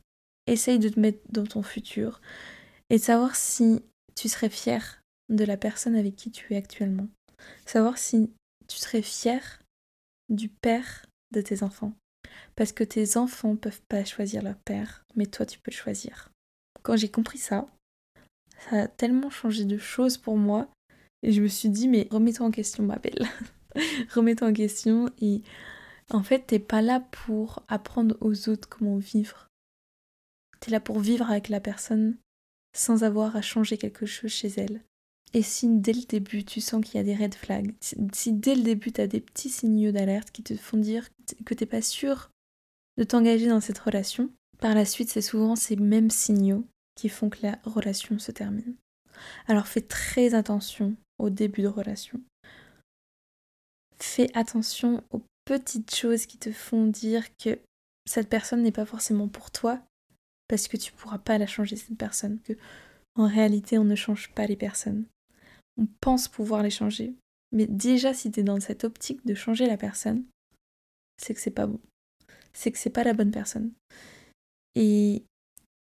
essaye 0.48 0.80
de 0.80 0.90
te 0.90 1.00
mettre 1.00 1.20
dans 1.30 1.46
ton 1.46 1.64
futur 1.64 2.22
et 2.90 2.98
de 2.98 3.02
savoir 3.02 3.36
si 3.36 3.82
tu 4.16 4.30
serais 4.30 4.50
fier 4.50 5.02
de 5.30 5.46
la 5.46 5.58
personne 5.58 5.96
avec 5.96 6.16
qui 6.16 6.32
tu 6.32 6.54
es 6.54 6.58
actuellement. 6.58 7.08
Savoir 7.66 7.98
si 7.98 8.32
tu 8.68 8.78
serais 8.78 9.02
fier 9.02 9.62
du 10.30 10.50
père 10.50 11.06
de 11.32 11.42
tes 11.42 11.64
enfants. 11.64 11.94
Parce 12.56 12.72
que 12.72 12.84
tes 12.84 13.18
enfants 13.18 13.56
peuvent 13.56 13.82
pas 13.88 14.06
choisir 14.06 14.44
leur 14.44 14.58
père, 14.58 15.04
mais 15.16 15.26
toi 15.26 15.46
tu 15.46 15.60
peux 15.60 15.72
le 15.72 15.76
choisir. 15.76 16.30
Quand 16.84 16.98
j'ai 16.98 17.10
compris 17.10 17.38
ça, 17.38 17.68
ça 18.70 18.84
a 18.84 18.88
tellement 18.88 19.30
changé 19.30 19.66
de 19.66 19.78
choses 19.78 20.18
pour 20.18 20.38
moi 20.38 20.70
et 21.24 21.32
je 21.32 21.42
me 21.42 21.48
suis 21.48 21.70
dit 21.70 21.88
mais 21.88 22.08
remets-toi 22.12 22.46
en 22.46 22.52
question 22.52 22.84
ma 22.84 22.98
belle. 22.98 23.28
remets-toi 24.14 24.50
en 24.50 24.54
question 24.54 25.10
et 25.22 25.42
en 26.14 26.24
fait, 26.24 26.48
t'es 26.48 26.60
pas 26.60 26.82
là 26.82 27.00
pour 27.00 27.64
apprendre 27.68 28.18
aux 28.22 28.50
autres 28.50 28.70
comment 28.70 28.98
vivre. 28.98 29.48
T'es 30.60 30.72
là 30.72 30.80
pour 30.80 31.00
vivre 31.00 31.30
avec 31.30 31.50
la 31.50 31.60
personne 31.60 32.18
sans 32.76 33.04
avoir 33.04 33.36
à 33.36 33.42
changer 33.42 33.78
quelque 33.78 34.06
chose 34.06 34.32
chez 34.32 34.50
elle. 34.58 34.82
Et 35.34 35.44
si 35.44 35.68
dès 35.80 35.94
le 35.94 36.06
début 36.06 36.44
tu 36.44 36.60
sens 36.60 36.84
qu'il 36.84 36.96
y 36.96 37.00
a 37.00 37.04
des 37.04 37.16
red 37.16 37.34
flags, 37.34 37.74
si 38.14 38.34
dès 38.34 38.56
le 38.56 38.64
début 38.64 38.92
t'as 38.92 39.08
des 39.08 39.22
petits 39.22 39.50
signaux 39.50 39.92
d'alerte 39.92 40.32
qui 40.32 40.44
te 40.44 40.56
font 40.56 40.78
dire 40.78 41.08
que 41.46 41.54
t'es 41.54 41.66
pas 41.66 41.82
sûr 41.82 42.30
de 42.98 43.04
t'engager 43.04 43.48
dans 43.48 43.62
cette 43.62 43.80
relation, 43.80 44.30
par 44.60 44.76
la 44.76 44.86
suite 44.86 45.10
c'est 45.10 45.22
souvent 45.22 45.56
ces 45.56 45.78
mêmes 45.78 46.10
signaux 46.10 46.66
qui 46.96 47.08
font 47.08 47.30
que 47.30 47.40
la 47.44 47.60
relation 47.64 48.20
se 48.20 48.32
termine. 48.32 48.76
Alors 49.48 49.68
fais 49.68 49.82
très 49.82 50.34
attention 50.34 50.96
au 51.18 51.30
début 51.30 51.62
de 51.62 51.68
relation. 51.68 52.20
Fais 54.00 54.30
attention 54.36 55.04
aux 55.12 55.22
petites 55.52 55.94
choses 55.94 56.28
qui 56.28 56.38
te 56.38 56.50
font 56.50 56.88
dire 56.88 57.26
que 57.36 57.60
cette 58.06 58.30
personne 58.30 58.64
n'est 58.64 58.72
pas 58.72 58.86
forcément 58.86 59.28
pour 59.28 59.52
toi 59.52 59.82
parce 60.48 60.70
que 60.70 60.78
tu 60.78 60.94
pourras 60.94 61.18
pas 61.18 61.38
la 61.38 61.46
changer 61.46 61.76
cette 61.76 61.98
personne 61.98 62.40
que 62.40 62.54
en 63.16 63.28
réalité 63.28 63.78
on 63.78 63.84
ne 63.84 63.96
change 63.96 64.32
pas 64.32 64.48
les 64.48 64.56
personnes. 64.56 65.04
On 65.78 65.88
pense 66.00 66.30
pouvoir 66.30 66.64
les 66.64 66.70
changer. 66.70 67.16
Mais 67.52 67.68
déjà 67.68 68.14
si 68.14 68.32
tu 68.32 68.40
es 68.40 68.44
dans 68.44 68.62
cette 68.62 68.86
optique 68.86 69.26
de 69.26 69.34
changer 69.34 69.68
la 69.68 69.76
personne 69.76 70.24
c'est 71.18 71.34
que 71.34 71.42
c'est 71.42 71.52
pas 71.52 71.68
bon. 71.68 71.82
C'est 72.54 72.72
que 72.72 72.78
c'est 72.78 72.90
pas 72.90 73.04
la 73.04 73.14
bonne 73.14 73.32
personne. 73.32 73.74
Et 74.76 75.26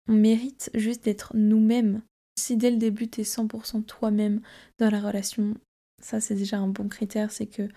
on 0.08 0.14
mérite 0.14 0.70
juste 0.74 1.02
d'être 1.02 1.32
nous-mêmes. 1.34 2.02
Si 2.38 2.56
dès 2.56 2.70
le 2.70 2.76
début 2.76 3.10
tu 3.10 3.22
es 3.22 3.24
100% 3.24 3.84
toi-même 3.84 4.42
dans 4.78 4.90
la 4.90 5.00
relation 5.00 5.56
ça 6.00 6.20
c'est 6.20 6.36
déjà 6.36 6.58
un 6.58 6.68
bon 6.68 6.86
critère 6.86 7.32
c'est 7.32 7.48
que 7.48 7.68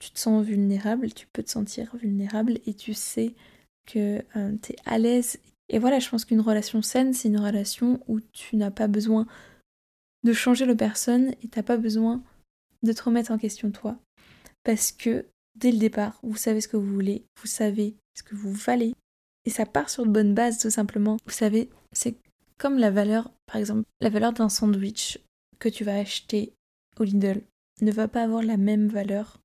tu 0.00 0.10
te 0.10 0.18
sens 0.18 0.44
vulnérable, 0.44 1.12
tu 1.12 1.26
peux 1.32 1.42
te 1.42 1.50
sentir 1.50 1.94
vulnérable 1.94 2.58
et 2.66 2.74
tu 2.74 2.94
sais 2.94 3.34
que 3.86 4.24
euh, 4.36 4.56
tu 4.62 4.72
es 4.72 4.76
à 4.86 4.98
l'aise. 4.98 5.38
Et 5.68 5.78
voilà, 5.78 6.00
je 6.00 6.08
pense 6.08 6.24
qu'une 6.24 6.40
relation 6.40 6.82
saine, 6.82 7.12
c'est 7.12 7.28
une 7.28 7.38
relation 7.38 8.00
où 8.08 8.18
tu 8.32 8.56
n'as 8.56 8.72
pas 8.72 8.88
besoin 8.88 9.26
de 10.24 10.32
changer 10.32 10.66
le 10.66 10.76
personne 10.76 11.34
et 11.42 11.48
t'as 11.48 11.62
pas 11.62 11.76
besoin 11.76 12.22
de 12.82 12.92
te 12.92 13.02
remettre 13.02 13.30
en 13.30 13.38
question 13.38 13.70
toi. 13.70 13.98
Parce 14.64 14.90
que 14.90 15.26
dès 15.54 15.70
le 15.70 15.78
départ, 15.78 16.18
vous 16.22 16.36
savez 16.36 16.60
ce 16.60 16.68
que 16.68 16.76
vous 16.76 16.92
voulez, 16.92 17.24
vous 17.40 17.46
savez 17.46 17.94
ce 18.16 18.22
que 18.22 18.34
vous 18.34 18.52
valez. 18.52 18.94
Et 19.44 19.50
ça 19.50 19.66
part 19.66 19.90
sur 19.90 20.04
de 20.04 20.10
bonnes 20.10 20.34
bases 20.34 20.58
tout 20.58 20.70
simplement. 20.70 21.18
Vous 21.26 21.32
savez, 21.32 21.70
c'est 21.92 22.16
comme 22.58 22.78
la 22.78 22.90
valeur, 22.90 23.30
par 23.46 23.56
exemple, 23.56 23.84
la 24.00 24.10
valeur 24.10 24.32
d'un 24.32 24.48
sandwich 24.48 25.18
que 25.58 25.68
tu 25.68 25.84
vas 25.84 25.98
acheter 25.98 26.52
au 26.98 27.04
Lidl 27.04 27.42
ne 27.80 27.92
va 27.92 28.08
pas 28.08 28.22
avoir 28.22 28.42
la 28.42 28.56
même 28.56 28.88
valeur 28.88 29.40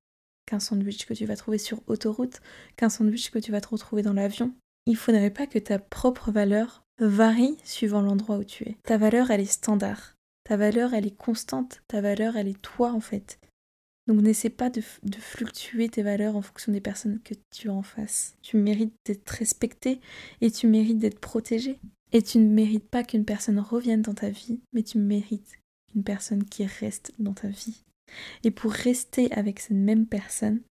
qu'un 0.46 0.60
sandwich 0.60 1.06
que 1.06 1.14
tu 1.14 1.26
vas 1.26 1.36
trouver 1.36 1.58
sur 1.58 1.82
autoroute, 1.88 2.42
qu'un 2.78 2.90
sandwich 2.90 3.32
que 3.32 3.40
tu 3.40 3.52
vas 3.52 3.62
te 3.62 3.70
retrouver 3.70 4.02
dans 4.02 4.14
l'avion. 4.14 4.54
Il 4.86 4.96
faudrait 4.96 5.32
pas 5.32 5.48
que 5.48 5.60
ta 5.60 5.80
propre 5.80 6.32
valeur 6.32 6.84
varie 7.00 7.58
suivant 7.64 8.02
l'endroit 8.02 8.38
où 8.38 8.44
tu 8.44 8.64
es. 8.64 8.78
Ta 8.84 8.98
valeur, 8.98 9.32
elle 9.32 9.42
est 9.42 9.46
standard. 9.46 10.16
Ta 10.44 10.58
valeur, 10.58 10.94
elle 10.94 11.08
est 11.08 11.18
constante. 11.18 11.82
Ta 11.88 12.02
valeur, 12.02 12.38
elle 12.38 12.48
est 12.48 12.62
toi, 12.62 12.92
en 12.92 13.00
fait. 13.00 13.40
Donc 14.08 14.22
n'essaie 14.22 14.52
pas 14.52 14.70
de, 14.70 14.84
de, 15.04 15.18
fluctuer 15.18 15.90
tes 15.90 16.04
valeurs 16.04 16.36
en 16.36 16.42
fonction 16.44 16.72
des 16.72 16.82
personnes 16.82 17.20
que 17.24 17.34
tu 17.50 17.70
as 17.70 17.74
en 17.74 17.82
face. 17.82 18.38
Tu 18.44 18.56
mérites 18.58 18.94
d'être 19.06 19.28
respecté 19.30 20.00
et 20.42 20.52
tu 20.52 20.68
mérites 20.68 21.00
d'être 21.00 21.20
protégé. 21.20 21.80
Et 22.12 22.22
tu 22.22 22.38
ne 22.38 22.54
mérites 22.54 22.88
pas 22.88 23.04
qu'une 23.04 23.26
personne 23.26 23.60
revienne 23.60 24.04
dans 24.04 24.14
ta 24.14 24.30
vie, 24.30 24.62
mais 24.74 24.84
tu 24.84 25.00
mérites 25.00 25.60
une 25.96 26.04
personne 26.04 26.44
qui 26.46 26.66
reste 26.66 27.14
dans 27.18 27.34
ta 27.34 27.48
vie. 27.48 27.84
Et 28.44 28.52
pour 28.52 28.72
rester 28.72 29.32
avec 29.34 29.60
cette 29.60 29.78
même 29.78 30.06
personne, 30.06 30.62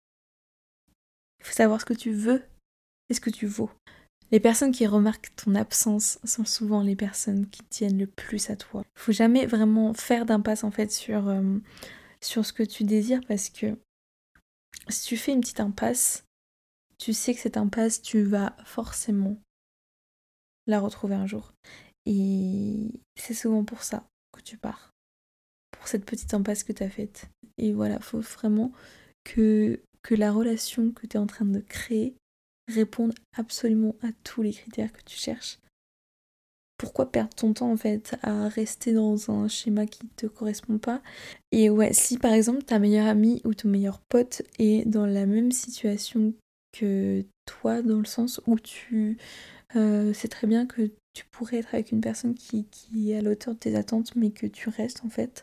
il 1.41 1.47
faut 1.47 1.53
savoir 1.53 1.81
ce 1.81 1.87
que 1.87 1.95
tu 1.95 2.13
veux 2.13 2.43
et 3.11 3.15
ce 3.15 3.21
que 3.21 3.31
tu 3.31 3.47
vaux. 3.47 3.71
Les 4.31 4.41
personnes 4.41 4.73
qui 4.73 4.87
remarquent 4.87 5.35
ton 5.37 5.55
absence 5.55 6.19
sont 6.25 6.45
souvent 6.45 6.83
les 6.83 6.97
personnes 6.97 7.49
qui 7.51 7.63
tiennent 7.65 7.99
le 7.99 8.07
plus 8.07 8.51
à 8.51 8.57
toi. 8.57 8.83
Il 8.97 9.01
faut 9.01 9.13
jamais 9.13 9.47
vraiment 9.47 9.95
faire 9.95 10.27
d'impasse 10.27 10.65
en 10.65 10.71
fait 10.71 10.91
sur, 10.91 11.29
euh, 11.29 11.59
sur 12.21 12.45
ce 12.45 12.53
que 12.53 12.63
tu 12.63 12.85
désires 12.85 13.21
parce 13.29 13.51
que 13.51 13.79
si 14.89 15.07
tu 15.07 15.17
fais 15.17 15.33
une 15.33 15.41
petite 15.41 15.61
impasse, 15.61 16.25
tu 16.99 17.13
sais 17.13 17.35
que 17.35 17.41
cette 17.41 17.57
impasse, 17.57 18.03
tu 18.03 18.23
vas 18.23 18.57
forcément 18.65 19.37
la 20.67 20.81
retrouver 20.81 21.15
un 21.15 21.27
jour. 21.27 21.53
Et 22.07 23.01
c'est 23.17 23.35
souvent 23.35 23.65
pour 23.65 23.83
ça 23.83 24.07
que 24.33 24.41
tu 24.41 24.57
pars 24.57 24.94
cette 25.89 26.05
petite 26.05 26.35
impasse 26.35 26.65
que 26.65 26.73
tu 26.73 26.83
as 26.83 26.91
faite. 26.91 27.29
Et 27.59 27.73
voilà, 27.73 28.01
faut 28.01 28.21
vraiment 28.21 28.73
que, 29.25 29.81
que 30.03 30.15
la 30.15 30.33
relation 30.33 30.91
que 30.91 31.07
tu 31.07 31.17
es 31.17 31.21
en 31.21 31.27
train 31.27 31.45
de 31.45 31.61
créer 31.61 32.15
réponde 32.69 33.15
absolument 33.37 33.95
à 34.03 34.09
tous 34.25 34.43
les 34.43 34.53
critères 34.53 34.93
que 34.93 35.03
tu 35.05 35.17
cherches. 35.17 35.59
Pourquoi 36.77 37.11
perdre 37.11 37.35
ton 37.35 37.53
temps 37.53 37.71
en 37.71 37.77
fait 37.77 38.17
à 38.23 38.49
rester 38.49 38.93
dans 38.93 39.31
un 39.31 39.49
schéma 39.49 39.87
qui 39.87 40.09
te 40.17 40.27
correspond 40.27 40.79
pas? 40.79 41.03
Et 41.53 41.71
ouais, 41.71 41.93
si 41.93 42.19
par 42.19 42.33
exemple 42.33 42.63
ta 42.63 42.79
meilleure 42.79 43.07
amie 43.07 43.41
ou 43.45 43.55
ton 43.55 43.69
meilleur 43.69 44.01
pote 44.09 44.43
est 44.59 44.87
dans 44.89 45.07
la 45.07 45.25
même 45.25 45.53
situation 45.53 46.35
que 46.73 47.25
toi, 47.47 47.81
dans 47.81 47.99
le 47.99 48.05
sens 48.05 48.41
où 48.47 48.59
tu 48.59 49.19
euh, 49.77 50.13
sais 50.13 50.29
très 50.29 50.47
bien 50.47 50.67
que 50.67 50.91
tu 51.15 51.25
pourrais 51.27 51.59
être 51.59 51.75
avec 51.75 51.93
une 51.93 52.01
personne 52.01 52.35
qui, 52.35 52.65
qui 52.65 53.13
est 53.13 53.19
à 53.19 53.23
l'auteur 53.23 53.55
de 53.55 53.59
tes 53.59 53.77
attentes, 53.77 54.15
mais 54.17 54.31
que 54.31 54.47
tu 54.47 54.69
restes 54.69 55.03
en 55.05 55.09
fait 55.09 55.43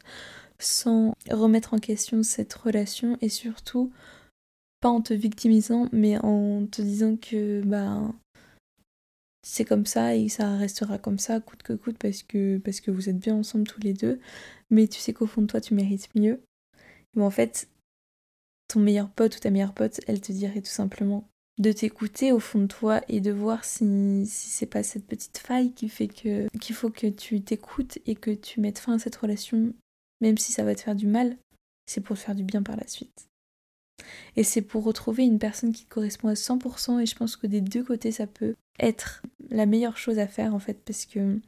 sans 0.60 1.16
remettre 1.30 1.74
en 1.74 1.80
question 1.80 2.22
cette 2.24 2.54
relation 2.54 3.18
et 3.22 3.30
surtout 3.30 3.92
pas 4.82 4.90
en 4.90 5.02
te 5.02 5.14
victimisant, 5.14 5.88
mais 5.92 6.18
en 6.20 6.66
te 6.68 6.82
disant 6.82 7.16
que 7.16 7.62
bah 7.62 8.14
c'est 9.44 9.66
comme 9.66 9.86
ça 9.86 10.16
et 10.16 10.30
ça 10.30 10.56
restera 10.58 11.00
comme 11.00 11.18
ça 11.18 11.40
coûte 11.40 11.64
que 11.64 11.74
coûte 11.74 11.98
parce 11.98 12.22
que 12.24 12.60
parce 12.60 12.80
que 12.82 12.92
vous 12.92 13.10
êtes 13.10 13.18
bien 13.18 13.36
ensemble 13.36 13.66
tous 13.66 13.82
les 13.82 13.94
deux, 13.94 14.20
mais 14.70 14.88
tu 14.88 15.00
sais 15.00 15.14
qu'au 15.14 15.26
fond 15.26 15.42
de 15.42 15.48
toi 15.48 15.62
tu 15.62 15.74
mérites 15.74 16.14
mieux. 16.16 16.42
Mais 17.16 17.24
en 17.24 17.32
fait, 17.32 17.70
ton 18.68 18.80
meilleur 18.80 19.10
pote 19.10 19.36
ou 19.36 19.40
ta 19.40 19.50
meilleure 19.50 19.74
pote, 19.74 20.00
elle 20.08 20.22
te 20.22 20.32
dirait 20.32 20.62
tout 20.62 20.72
simplement 20.72 21.28
de 21.62 21.72
t'écouter 21.72 22.32
au 22.32 22.40
fond 22.40 22.60
de 22.60 22.66
toi 22.66 23.02
et 23.08 23.22
de 23.22 23.32
voir 23.32 23.64
si, 23.64 24.26
si 24.26 24.50
c'est 24.50 24.66
pas 24.66 24.82
cette 24.82 25.06
petite 25.06 25.38
faille 25.38 25.72
qui 25.74 25.90
fait 25.90 26.08
que 26.08 26.48
qu'il 26.58 26.76
faut 26.76 26.90
que 26.90 27.08
tu 27.08 27.42
t'écoutes 27.42 28.00
et 28.08 28.16
que 28.16 28.32
tu 28.32 28.60
mettes 28.60 28.80
fin 28.80 28.94
à 28.94 29.00
cette 29.00 29.16
relation, 29.16 29.72
même 30.22 30.40
si 30.40 30.52
ça 30.52 30.64
va 30.64 30.74
te 30.74 30.82
faire 30.82 30.96
du 30.96 31.06
mal, 31.06 31.38
c'est 31.86 32.02
pour 32.02 32.16
te 32.18 32.22
faire 32.24 32.36
du 32.36 32.44
bien 32.44 32.64
par 32.64 32.78
la 32.78 32.88
suite. 32.88 33.28
Et 34.36 34.44
c'est 34.44 34.64
pour 34.64 34.84
retrouver 34.84 35.24
une 35.24 35.38
personne 35.38 35.72
qui 35.72 35.86
correspond 35.86 36.30
à 36.30 36.34
100% 36.34 37.00
et 37.00 37.06
je 37.06 37.16
pense 37.16 37.36
que 37.36 37.46
des 37.46 37.62
deux 37.62 37.84
côtés 37.84 38.12
ça 38.12 38.26
peut 38.26 38.56
être 38.80 39.22
la 39.52 39.68
meilleure 39.68 39.98
chose 39.98 40.18
à 40.18 40.28
faire 40.28 40.56
en 40.56 40.60
fait 40.60 40.82
parce 40.84 41.06
que 41.06 41.40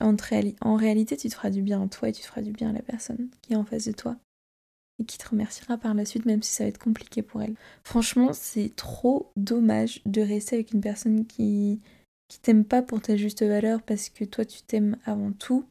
en, 0.00 0.16
en 0.62 0.76
réalité 0.76 1.18
tu 1.18 1.28
te 1.28 1.34
feras 1.34 1.50
du 1.50 1.60
bien 1.60 1.82
à 1.82 1.88
toi 1.88 2.08
et 2.08 2.12
tu 2.12 2.22
te 2.22 2.26
feras 2.26 2.40
du 2.40 2.52
bien 2.52 2.70
à 2.70 2.72
la 2.72 2.80
personne 2.80 3.28
qui 3.42 3.52
est 3.52 3.56
en 3.56 3.64
face 3.66 3.84
de 3.84 3.92
toi 3.92 4.16
qui 5.04 5.18
te 5.18 5.28
remerciera 5.28 5.76
par 5.76 5.94
la 5.94 6.04
suite, 6.04 6.26
même 6.26 6.42
si 6.42 6.52
ça 6.52 6.64
va 6.64 6.68
être 6.68 6.78
compliqué 6.78 7.22
pour 7.22 7.42
elle. 7.42 7.54
Franchement, 7.84 8.32
c'est 8.32 8.74
trop 8.76 9.30
dommage 9.36 10.00
de 10.06 10.20
rester 10.20 10.56
avec 10.56 10.72
une 10.72 10.80
personne 10.80 11.26
qui, 11.26 11.80
qui 12.28 12.38
t'aime 12.40 12.64
pas 12.64 12.82
pour 12.82 13.00
ta 13.00 13.16
juste 13.16 13.42
valeur 13.42 13.82
parce 13.82 14.08
que 14.08 14.24
toi 14.24 14.44
tu 14.44 14.62
t'aimes 14.62 14.96
avant 15.04 15.32
tout. 15.32 15.64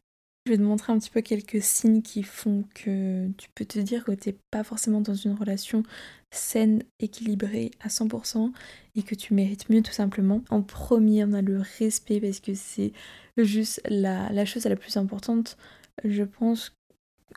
Je 0.46 0.52
vais 0.52 0.58
te 0.58 0.62
montrer 0.62 0.92
un 0.92 0.98
petit 0.98 1.10
peu 1.10 1.20
quelques 1.20 1.62
signes 1.62 2.02
qui 2.02 2.24
font 2.24 2.64
que 2.74 3.28
tu 3.36 3.48
peux 3.54 3.64
te 3.64 3.78
dire 3.78 4.04
que 4.04 4.10
t'es 4.10 4.36
pas 4.50 4.64
forcément 4.64 5.00
dans 5.00 5.14
une 5.14 5.34
relation 5.34 5.84
saine, 6.32 6.82
équilibrée 6.98 7.70
à 7.80 7.88
100% 7.88 8.52
et 8.96 9.02
que 9.02 9.14
tu 9.14 9.34
mérites 9.34 9.68
mieux 9.70 9.82
tout 9.82 9.92
simplement. 9.92 10.42
En 10.50 10.62
premier, 10.62 11.24
on 11.24 11.32
a 11.32 11.42
le 11.42 11.62
respect 11.78 12.20
parce 12.20 12.40
que 12.40 12.54
c'est 12.54 12.92
juste 13.36 13.80
la, 13.88 14.32
la 14.32 14.44
chose 14.44 14.64
la 14.64 14.76
plus 14.76 14.96
importante. 14.96 15.56
Je 16.04 16.24
pense 16.24 16.72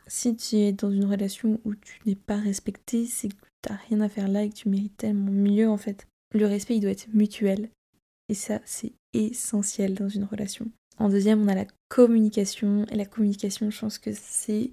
si 0.06 0.36
tu 0.36 0.56
es 0.56 0.72
dans 0.72 0.90
une 0.90 1.04
relation 1.04 1.60
où 1.64 1.74
tu 1.74 2.00
n'es 2.06 2.14
pas 2.14 2.36
respecté, 2.36 3.06
c'est 3.06 3.28
que 3.28 3.34
tu 3.34 3.72
n'as 3.72 3.78
rien 3.88 4.00
à 4.00 4.08
faire 4.08 4.28
là 4.28 4.42
et 4.42 4.50
que 4.50 4.54
tu 4.54 4.68
mérites 4.68 4.96
tellement 4.96 5.30
mieux 5.30 5.68
en 5.68 5.76
fait. 5.76 6.06
Le 6.34 6.46
respect, 6.46 6.76
il 6.76 6.80
doit 6.80 6.90
être 6.90 7.08
mutuel. 7.12 7.70
Et 8.28 8.34
ça, 8.34 8.60
c'est 8.64 8.92
essentiel 9.12 9.94
dans 9.94 10.08
une 10.08 10.24
relation. 10.24 10.68
En 10.98 11.08
deuxième, 11.08 11.42
on 11.42 11.48
a 11.48 11.54
la 11.54 11.66
communication. 11.88 12.84
Et 12.90 12.96
la 12.96 13.04
communication, 13.04 13.70
je 13.70 13.80
pense 13.80 13.98
que 13.98 14.10
c'est 14.12 14.70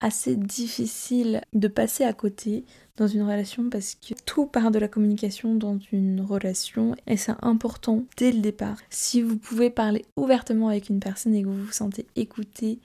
assez 0.00 0.36
difficile 0.36 1.40
de 1.54 1.68
passer 1.68 2.04
à 2.04 2.12
côté 2.12 2.64
dans 2.96 3.06
une 3.06 3.22
relation 3.22 3.70
parce 3.70 3.94
que 3.94 4.14
tout 4.24 4.46
part 4.46 4.70
de 4.70 4.78
la 4.78 4.88
communication 4.88 5.54
dans 5.54 5.78
une 5.90 6.20
relation 6.20 6.94
et 7.06 7.16
c'est 7.16 7.34
important 7.42 8.04
dès 8.16 8.32
le 8.32 8.40
départ. 8.40 8.78
Si 8.90 9.22
vous 9.22 9.38
pouvez 9.38 9.70
parler 9.70 10.04
ouvertement 10.16 10.68
avec 10.68 10.90
une 10.90 11.00
personne 11.00 11.34
et 11.34 11.42
que 11.42 11.48
vous 11.48 11.64
vous 11.64 11.72
sentez 11.72 12.06
écouté 12.14 12.78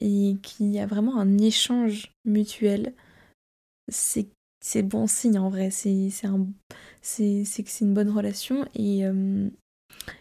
et 0.00 0.36
qu'il 0.42 0.70
y 0.72 0.78
a 0.78 0.86
vraiment 0.86 1.18
un 1.18 1.38
échange 1.38 2.12
mutuel, 2.24 2.94
c'est 3.88 4.82
bon 4.82 5.06
signe 5.06 5.38
en 5.38 5.48
vrai, 5.48 5.70
c'est 5.70 6.10
c'est 7.02 7.62
que 7.62 7.70
c'est 7.70 7.84
une 7.84 7.94
bonne 7.94 8.10
relation 8.10 8.66
et, 8.74 9.06
euh, 9.06 9.48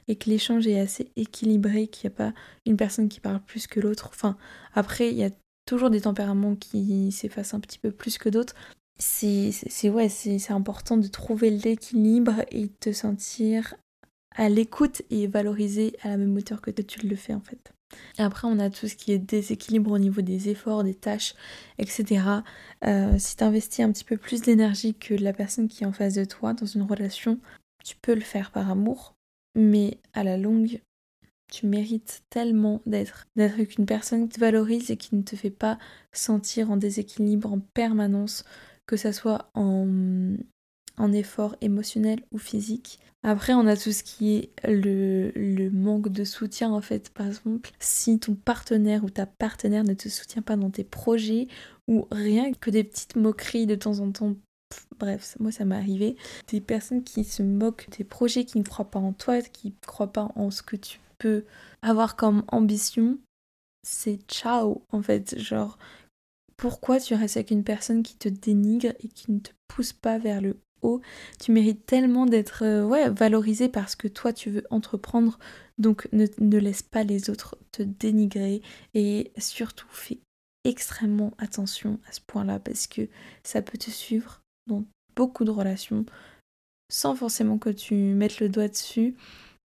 et 0.07 0.15
que 0.15 0.29
l'échange 0.29 0.67
est 0.67 0.79
assez 0.79 1.11
équilibré, 1.15 1.87
qu'il 1.87 2.09
n'y 2.09 2.13
a 2.13 2.17
pas 2.17 2.33
une 2.65 2.77
personne 2.77 3.09
qui 3.09 3.19
parle 3.19 3.41
plus 3.41 3.67
que 3.67 3.79
l'autre. 3.79 4.09
Enfin, 4.13 4.37
après, 4.73 5.09
il 5.09 5.17
y 5.17 5.23
a 5.23 5.31
toujours 5.65 5.89
des 5.89 6.01
tempéraments 6.01 6.55
qui 6.55 7.11
s'effacent 7.11 7.53
un 7.53 7.59
petit 7.59 7.79
peu 7.79 7.91
plus 7.91 8.17
que 8.17 8.29
d'autres. 8.29 8.55
C'est 8.97 9.51
ouais, 9.89 10.09
c'est 10.09 10.51
important 10.51 10.97
de 10.97 11.07
trouver 11.07 11.49
l'équilibre 11.49 12.45
et 12.51 12.67
de 12.67 12.73
te 12.79 12.93
sentir 12.93 13.75
à 14.35 14.47
l'écoute 14.47 15.01
et 15.09 15.27
valorisé 15.27 15.95
à 16.01 16.09
la 16.09 16.17
même 16.17 16.35
hauteur 16.37 16.61
que 16.61 16.71
tu 16.71 17.05
le 17.05 17.15
fais 17.15 17.33
en 17.33 17.41
fait. 17.41 17.73
Après, 18.17 18.47
on 18.47 18.59
a 18.59 18.69
tout 18.69 18.87
ce 18.87 18.95
qui 18.95 19.11
est 19.11 19.19
déséquilibre 19.19 19.91
au 19.91 19.97
niveau 19.97 20.21
des 20.21 20.49
efforts, 20.49 20.83
des 20.83 20.95
tâches, 20.95 21.35
etc. 21.77 22.43
Euh, 22.85 23.15
si 23.17 23.35
tu 23.35 23.43
investis 23.43 23.85
un 23.85 23.91
petit 23.91 24.03
peu 24.03 24.17
plus 24.17 24.41
d'énergie 24.41 24.93
que 24.93 25.13
la 25.13 25.33
personne 25.33 25.67
qui 25.67 25.83
est 25.83 25.87
en 25.87 25.93
face 25.93 26.15
de 26.15 26.25
toi 26.25 26.53
dans 26.53 26.65
une 26.65 26.83
relation, 26.83 27.39
tu 27.83 27.95
peux 28.01 28.15
le 28.15 28.21
faire 28.21 28.51
par 28.51 28.69
amour, 28.69 29.15
mais 29.55 29.99
à 30.13 30.23
la 30.23 30.37
longue, 30.37 30.81
tu 31.51 31.67
mérites 31.67 32.23
tellement 32.29 32.81
d'être 32.85 33.27
d'être 33.35 33.53
avec 33.53 33.77
une 33.77 33.85
personne 33.85 34.27
qui 34.27 34.35
te 34.35 34.39
valorise 34.39 34.89
et 34.89 34.97
qui 34.97 35.15
ne 35.15 35.21
te 35.21 35.35
fait 35.35 35.51
pas 35.51 35.77
sentir 36.11 36.71
en 36.71 36.77
déséquilibre 36.77 37.53
en 37.53 37.59
permanence, 37.59 38.43
que 38.87 38.97
ce 38.97 39.11
soit 39.11 39.51
en, 39.53 40.35
en 40.97 41.11
effort 41.13 41.55
émotionnel 41.61 42.21
ou 42.31 42.37
physique. 42.37 42.99
Après, 43.23 43.53
on 43.53 43.65
a 43.65 43.75
tout 43.75 43.91
ce 43.91 44.03
qui 44.03 44.35
est 44.35 44.51
le, 44.67 45.31
le, 45.35 45.71
manque 45.71 46.09
de 46.09 46.23
soutien, 46.23 46.71
en 46.71 46.81
fait. 46.81 47.09
Par 47.09 47.25
exemple, 47.25 47.71
si 47.79 48.19
ton 48.19 48.35
partenaire 48.35 49.03
ou 49.03 49.09
ta 49.09 49.25
partenaire 49.25 49.83
ne 49.83 49.95
te 49.95 50.09
soutient 50.09 50.43
pas 50.43 50.55
dans 50.55 50.69
tes 50.69 50.83
projets, 50.83 51.47
ou 51.87 52.07
rien 52.11 52.51
que 52.53 52.69
des 52.69 52.83
petites 52.83 53.15
moqueries 53.15 53.65
de 53.65 53.73
temps 53.73 53.99
en 53.99 54.11
temps, 54.11 54.35
bref, 54.99 55.37
moi 55.39 55.51
ça 55.51 55.65
m'est 55.65 55.75
arrivé, 55.75 56.17
des 56.49 56.61
personnes 56.61 57.03
qui 57.03 57.23
se 57.23 57.41
moquent 57.41 57.89
des 57.97 58.03
projets, 58.03 58.45
qui 58.45 58.59
ne 58.59 58.63
croient 58.63 58.91
pas 58.91 58.99
en 58.99 59.13
toi, 59.13 59.41
qui 59.41 59.69
ne 59.69 59.87
croient 59.87 60.13
pas 60.13 60.31
en 60.35 60.51
ce 60.51 60.61
que 60.61 60.75
tu 60.75 60.99
peux 61.17 61.45
avoir 61.81 62.15
comme 62.15 62.43
ambition, 62.49 63.17
c'est 63.83 64.19
ciao, 64.27 64.83
en 64.91 65.01
fait. 65.01 65.37
Genre, 65.39 65.77
pourquoi 66.57 66.99
tu 66.99 67.13
restes 67.13 67.37
avec 67.37 67.51
une 67.51 67.63
personne 67.63 68.03
qui 68.03 68.15
te 68.15 68.29
dénigre 68.29 68.93
et 68.99 69.07
qui 69.07 69.31
ne 69.31 69.39
te 69.39 69.51
pousse 69.67 69.93
pas 69.93 70.17
vers 70.17 70.41
le 70.41 70.57
Tu 71.39 71.51
mérites 71.51 71.85
tellement 71.85 72.27
d'être 72.27 72.63
euh, 72.63 73.09
valorisé 73.09 73.69
parce 73.69 73.95
que 73.95 74.07
toi 74.07 74.33
tu 74.33 74.51
veux 74.51 74.63
entreprendre, 74.69 75.39
donc 75.79 76.07
ne, 76.11 76.27
ne 76.39 76.57
laisse 76.59 76.83
pas 76.83 77.03
les 77.03 77.29
autres 77.29 77.57
te 77.71 77.81
dénigrer 77.81 78.61
et 78.93 79.31
surtout 79.37 79.87
fais 79.89 80.19
extrêmement 80.63 81.33
attention 81.39 81.99
à 82.07 82.13
ce 82.13 82.21
point-là 82.21 82.59
parce 82.59 82.87
que 82.87 83.07
ça 83.43 83.61
peut 83.61 83.77
te 83.77 83.89
suivre 83.89 84.41
dans 84.67 84.83
beaucoup 85.15 85.43
de 85.43 85.51
relations 85.51 86.05
sans 86.89 87.15
forcément 87.15 87.57
que 87.57 87.69
tu 87.69 87.95
mettes 87.95 88.39
le 88.39 88.49
doigt 88.49 88.67
dessus. 88.67 89.15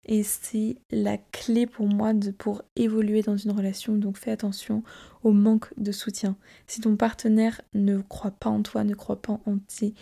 Et 0.06 0.22
c'est 0.22 0.76
la 0.90 1.18
clé 1.18 1.66
pour 1.66 1.86
moi 1.86 2.14
de, 2.14 2.30
pour 2.30 2.62
évoluer 2.74 3.22
dans 3.22 3.36
une 3.36 3.50
relation. 3.50 3.94
Donc 3.94 4.16
fais 4.16 4.30
attention 4.30 4.82
au 5.22 5.32
manque 5.32 5.72
de 5.76 5.92
soutien. 5.92 6.36
Si 6.66 6.80
ton 6.80 6.96
partenaire 6.96 7.60
ne 7.74 8.00
croit 8.00 8.30
pas 8.30 8.48
en 8.48 8.62
toi, 8.62 8.82
ne 8.82 8.94
croit 8.94 9.20
pas 9.20 9.40
en 9.44 9.58
tes 9.58 9.94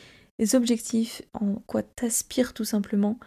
objectifs, 0.55 1.23
en 1.35 1.57
quoi 1.67 1.83
t'aspires 1.83 2.55
tout 2.55 2.65
simplement, 2.65 3.19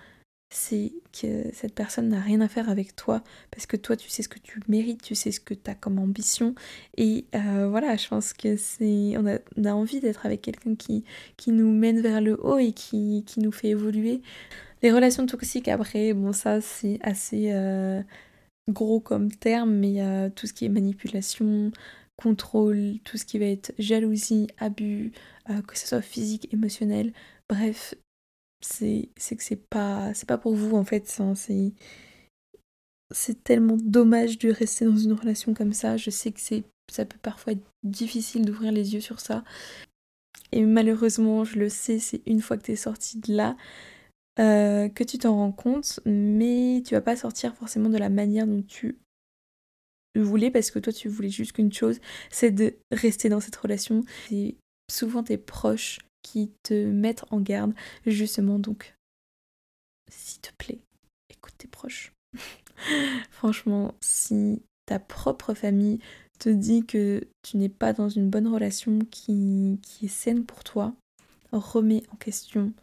c'est 0.51 0.91
que 1.13 1.45
cette 1.53 1.73
personne 1.73 2.09
n'a 2.09 2.19
rien 2.19 2.41
à 2.41 2.47
faire 2.47 2.69
avec 2.69 2.95
toi 2.95 3.23
parce 3.51 3.65
que 3.65 3.77
toi 3.77 3.95
tu 3.95 4.09
sais 4.09 4.21
ce 4.21 4.29
que 4.29 4.39
tu 4.39 4.59
mérites, 4.67 5.01
tu 5.01 5.15
sais 5.15 5.31
ce 5.31 5.39
que 5.39 5.53
tu 5.53 5.71
as 5.71 5.75
comme 5.75 5.97
ambition 5.97 6.53
et 6.97 7.25
euh, 7.35 7.67
voilà, 7.69 7.95
je 7.95 8.07
pense 8.07 8.33
que 8.33 8.57
c'est 8.57 9.13
on 9.17 9.25
a, 9.65 9.73
envie 9.73 10.01
d'être 10.01 10.25
avec 10.25 10.41
quelqu'un 10.41 10.75
qui, 10.75 11.05
qui 11.37 11.51
nous 11.51 11.71
mène 11.71 12.01
vers 12.01 12.21
le 12.21 12.37
haut 12.45 12.59
et 12.59 12.73
qui, 12.73 13.23
qui 13.25 13.39
nous 13.39 13.51
fait 13.51 13.69
évoluer. 13.69 14.21
Les 14.83 14.91
relations 14.91 15.25
toxiques 15.25 15.69
après, 15.69 16.13
bon 16.13 16.33
ça 16.33 16.59
c'est 16.59 16.99
assez 17.01 17.51
euh, 17.53 18.01
gros 18.69 18.99
comme 18.99 19.31
terme 19.31 19.71
mais 19.73 20.01
euh, 20.01 20.29
tout 20.29 20.47
ce 20.47 20.53
qui 20.53 20.65
est 20.65 20.69
manipulation, 20.69 21.71
contrôle, 22.17 22.95
tout 23.05 23.17
ce 23.17 23.25
qui 23.25 23.39
va 23.39 23.45
être 23.45 23.73
jalousie, 23.79 24.47
abus, 24.59 25.13
que 25.67 25.77
ce 25.77 25.88
soit 25.88 26.01
physique, 26.01 26.53
émotionnel, 26.53 27.13
bref, 27.50 27.95
c'est 28.62 29.10
que 29.15 29.43
c'est 29.43 29.67
pas 29.69 30.12
pas 30.27 30.38
pour 30.38 30.55
vous 30.55 30.75
en 30.75 30.83
fait 30.83 31.07
c'est 31.36 31.74
c'est 33.13 33.43
tellement 33.43 33.77
dommage 33.77 34.38
de 34.38 34.50
rester 34.51 34.86
dans 34.86 34.95
une 34.95 35.13
relation 35.13 35.53
comme 35.53 35.74
ça. 35.74 35.98
Je 35.98 36.10
sais 36.10 36.31
que 36.31 36.39
ça 36.89 37.05
peut 37.05 37.19
parfois 37.21 37.53
être 37.53 37.65
difficile 37.83 38.45
d'ouvrir 38.45 38.71
les 38.71 38.93
yeux 38.93 39.01
sur 39.01 39.19
ça. 39.19 39.43
Et 40.53 40.63
malheureusement 40.63 41.43
je 41.43 41.60
le 41.60 41.69
sais 41.69 42.00
c'est 42.00 42.21
une 42.25 42.41
fois 42.41 42.57
que 42.57 42.63
tu 42.63 42.71
es 42.71 42.75
sorti 42.75 43.19
de 43.19 43.36
là 43.36 43.57
euh, 44.39 44.89
que 44.89 45.03
tu 45.03 45.17
t'en 45.17 45.36
rends 45.36 45.51
compte 45.51 46.00
mais 46.05 46.81
tu 46.86 46.93
vas 46.93 47.01
pas 47.01 47.15
sortir 47.15 47.55
forcément 47.55 47.89
de 47.89 47.98
la 47.98 48.10
manière 48.10 48.48
dont 48.48 48.62
tu 48.62 48.98
voulais 50.15 50.51
parce 50.51 50.71
que 50.71 50.79
toi 50.79 50.91
tu 50.91 51.07
voulais 51.10 51.29
juste 51.29 51.53
qu'une 51.53 51.71
chose 51.71 52.00
c'est 52.29 52.51
de 52.51 52.75
rester 52.91 53.29
dans 53.29 53.39
cette 53.39 53.55
relation 53.55 54.03
souvent 54.91 55.24
tes 55.24 55.38
proches 55.38 56.00
qui 56.21 56.51
te 56.63 56.74
mettent 56.74 57.25
en 57.31 57.39
garde, 57.39 57.74
justement. 58.05 58.60
Donc, 58.60 58.95
s'il 60.10 60.41
te 60.41 60.51
plaît, 60.57 60.79
écoute 61.29 61.53
tes 61.57 61.67
proches. 61.67 62.13
Franchement, 63.31 63.95
si 64.01 64.62
ta 64.86 65.00
propre 65.00 65.53
famille 65.53 66.00
te 66.39 66.50
dit 66.50 66.86
que 66.86 67.27
tu 67.43 67.57
n'es 67.57 67.69
pas 67.69 67.93
dans 67.93 68.10
une 68.10 68.29
bonne 68.29 68.48
relation 68.48 69.00
qui, 69.12 69.79
est 70.01 70.07
saine 70.07 70.43
pour 70.43 70.63
toi, 70.63 70.93
remets 71.51 72.03
en 72.12 72.15
question 72.15 72.74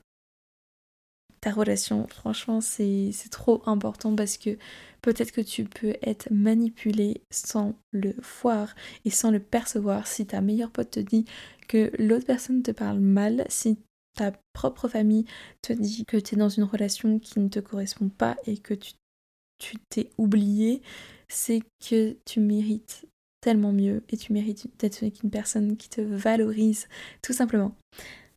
relation. 1.52 2.06
Franchement, 2.08 2.60
c'est 2.60 3.12
trop 3.30 3.62
important 3.66 4.14
parce 4.14 4.38
que 4.38 4.58
peut-être 5.02 5.32
que 5.32 5.40
tu 5.40 5.64
peux 5.64 5.94
être 6.02 6.28
manipulé 6.30 7.22
sans 7.30 7.74
le 7.92 8.14
voir 8.42 8.74
et 9.04 9.10
sans 9.10 9.30
le 9.30 9.40
percevoir. 9.40 10.06
Si 10.06 10.26
ta 10.26 10.40
meilleure 10.40 10.70
pote 10.70 10.90
te 10.90 11.00
dit 11.00 11.24
que 11.68 11.90
l'autre 11.98 12.26
personne 12.26 12.62
te 12.62 12.70
parle 12.70 12.98
mal, 12.98 13.44
si 13.48 13.78
ta 14.14 14.32
propre 14.52 14.88
famille 14.88 15.24
te 15.62 15.72
dit 15.72 16.04
que 16.04 16.16
tu 16.16 16.34
es 16.34 16.38
dans 16.38 16.48
une 16.48 16.64
relation 16.64 17.18
qui 17.18 17.38
ne 17.38 17.48
te 17.48 17.60
correspond 17.60 18.08
pas 18.08 18.36
et 18.46 18.58
que 18.58 18.74
tu 18.74 19.76
t'es 19.90 20.10
oublié, 20.18 20.82
c'est 21.28 21.62
que 21.86 22.16
tu 22.24 22.40
mérites 22.40 23.06
tellement 23.40 23.72
mieux 23.72 24.02
et 24.08 24.16
tu 24.16 24.32
mérites 24.32 24.68
d'être 24.80 25.02
une 25.02 25.30
personne 25.30 25.76
qui 25.76 25.88
te 25.88 26.00
valorise 26.00 26.88
tout 27.22 27.32
simplement. 27.32 27.76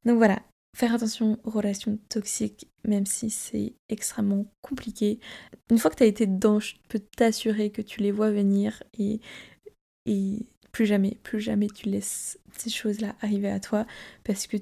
Donc 0.06 0.18
voilà, 0.18 0.42
faire 0.76 0.94
attention 0.94 1.40
aux 1.44 1.50
relations 1.50 2.00
toxiques, 2.10 2.68
même 2.88 3.06
si 3.06 3.30
c'est 3.30 3.74
extrêmement 3.90 4.46
compliqué. 4.62 5.20
Une 5.70 5.78
fois 5.78 5.92
que 5.92 5.98
tu 5.98 6.04
as 6.04 6.08
été 6.08 6.26
dedans, 6.26 6.60
je 6.60 6.76
peux 6.88 7.00
t'assurer 7.00 7.70
que 7.70 7.82
tu 7.82 8.02
les 8.02 8.12
vois 8.12 8.32
venir 8.32 8.84
et, 8.98 9.20
et 10.06 10.40
plus 10.72 10.86
jamais, 10.86 11.18
plus 11.24 11.42
jamais 11.42 11.68
tu 11.68 11.90
laisses 11.90 12.40
ces 12.58 12.70
choses-là 12.70 13.16
arriver 13.22 13.50
à 13.50 13.60
toi 13.60 13.86
parce 14.24 14.48
que 14.48 14.58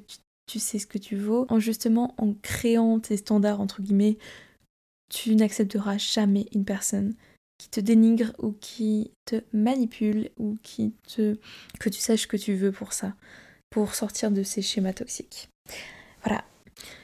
tu, 0.48 0.60
sais 0.60 0.80
ce 0.80 0.88
que 0.88 0.98
tu 0.98 1.16
vaux. 1.16 1.46
En 1.50 1.60
justement, 1.60 2.16
en 2.18 2.34
créant 2.34 3.00
tes 3.00 3.18
standards, 3.18 3.62
entre 3.62 3.82
guillemets, 3.82 4.18
tu 5.10 5.36
n'accepteras 5.36 5.98
jamais 5.98 6.48
une 6.54 6.66
personne 6.66 7.14
qui 7.60 7.70
te 7.70 7.80
dénigre 7.80 8.34
ou 8.40 8.54
qui 8.54 9.12
te 9.26 9.44
manipule 9.54 10.30
ou 10.38 10.58
qui 10.64 10.94
te... 11.08 11.38
que 11.80 11.90
tu 11.90 12.00
saches 12.00 12.28
que 12.28 12.38
tu 12.38 12.56
veux 12.56 12.72
pour 12.72 12.94
ça, 12.94 13.14
pour 13.70 13.94
sortir 13.96 14.32
de 14.32 14.44
ces 14.44 14.62
schémas 14.62 14.94
toxiques. 14.94 15.50
Voilà. 16.24 16.44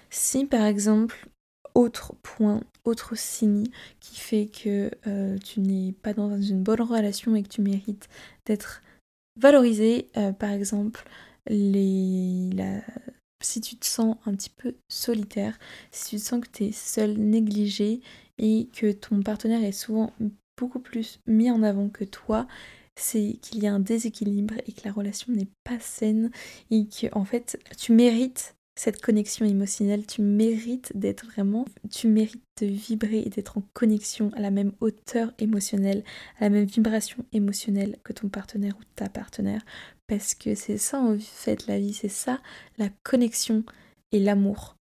Si 0.10 0.46
par 0.46 0.66
exemple, 0.66 1.28
autre 1.74 2.14
point, 2.24 2.62
autre 2.86 3.18
signe 3.18 3.66
qui 4.00 4.18
fait 4.18 4.48
que 4.48 4.92
euh, 5.08 5.38
tu 5.40 5.60
n'es 5.60 5.92
pas 5.92 6.14
dans 6.14 6.42
une 6.42 6.64
bonne 6.64 6.82
relation 6.82 7.36
et 7.36 7.44
que 7.44 7.50
tu 7.50 7.62
mérites 7.62 8.08
d'être 8.46 8.82
valorisé, 9.40 10.10
euh, 10.18 10.32
par 10.32 10.52
exemple, 10.52 11.04
si 11.48 13.62
tu 13.62 13.76
te 13.76 13.86
sens 13.86 14.18
un 14.26 14.36
petit 14.36 14.50
peu 14.50 14.76
solitaire, 14.90 15.58
si 15.92 16.12
tu 16.12 16.16
te 16.18 16.28
sens 16.28 16.42
que 16.42 16.50
tu 16.52 16.66
es 16.66 16.72
seul, 16.72 17.18
négligé 17.18 18.02
et 18.38 18.70
que 18.74 18.92
ton 18.92 19.22
partenaire 19.22 19.64
est 19.64 19.72
souvent 19.72 20.14
beaucoup 20.58 20.80
plus 20.80 21.20
mis 21.28 21.52
en 21.52 21.62
avant 21.62 21.90
que 21.90 22.06
toi, 22.06 22.48
c'est 22.96 23.38
qu'il 23.42 23.62
y 23.62 23.68
a 23.68 23.74
un 23.74 23.80
déséquilibre 23.80 24.56
et 24.66 24.72
que 24.72 24.86
la 24.86 24.94
relation 24.94 25.34
n'est 25.34 25.50
pas 25.64 25.80
saine 25.80 26.32
et 26.72 26.88
que 26.88 27.08
en 27.12 27.26
fait 27.26 27.60
tu 27.78 27.92
mérites 27.92 28.55
cette 28.78 29.02
connexion 29.02 29.46
émotionnelle, 29.46 30.06
tu 30.06 30.22
mérites 30.22 30.92
d'être 30.96 31.26
vraiment, 31.26 31.66
tu 31.90 32.08
mérites 32.08 32.44
de 32.62 32.66
vibrer 32.66 33.20
et 33.20 33.30
d'être 33.30 33.58
en 33.58 33.64
connexion 33.74 34.32
à 34.36 34.42
la 34.42 34.52
même 34.52 34.74
hauteur 34.82 35.34
émotionnelle, 35.40 36.04
à 36.40 36.46
la 36.46 36.50
même 36.50 36.66
vibration 36.66 37.26
émotionnelle 37.32 37.98
que 38.04 38.12
ton 38.12 38.28
partenaire 38.28 38.76
ou 38.80 38.84
ta 38.96 39.08
partenaire, 39.08 39.66
parce 40.08 40.36
que 40.36 40.56
c'est 40.56 40.78
ça 40.78 41.00
en 41.00 41.18
fait 41.18 41.68
la 41.68 41.80
vie, 41.80 41.94
c'est 41.94 42.10
ça 42.10 42.42
la 42.78 42.90
connexion 43.04 43.64
et 44.12 44.20
l'amour. 44.20 44.76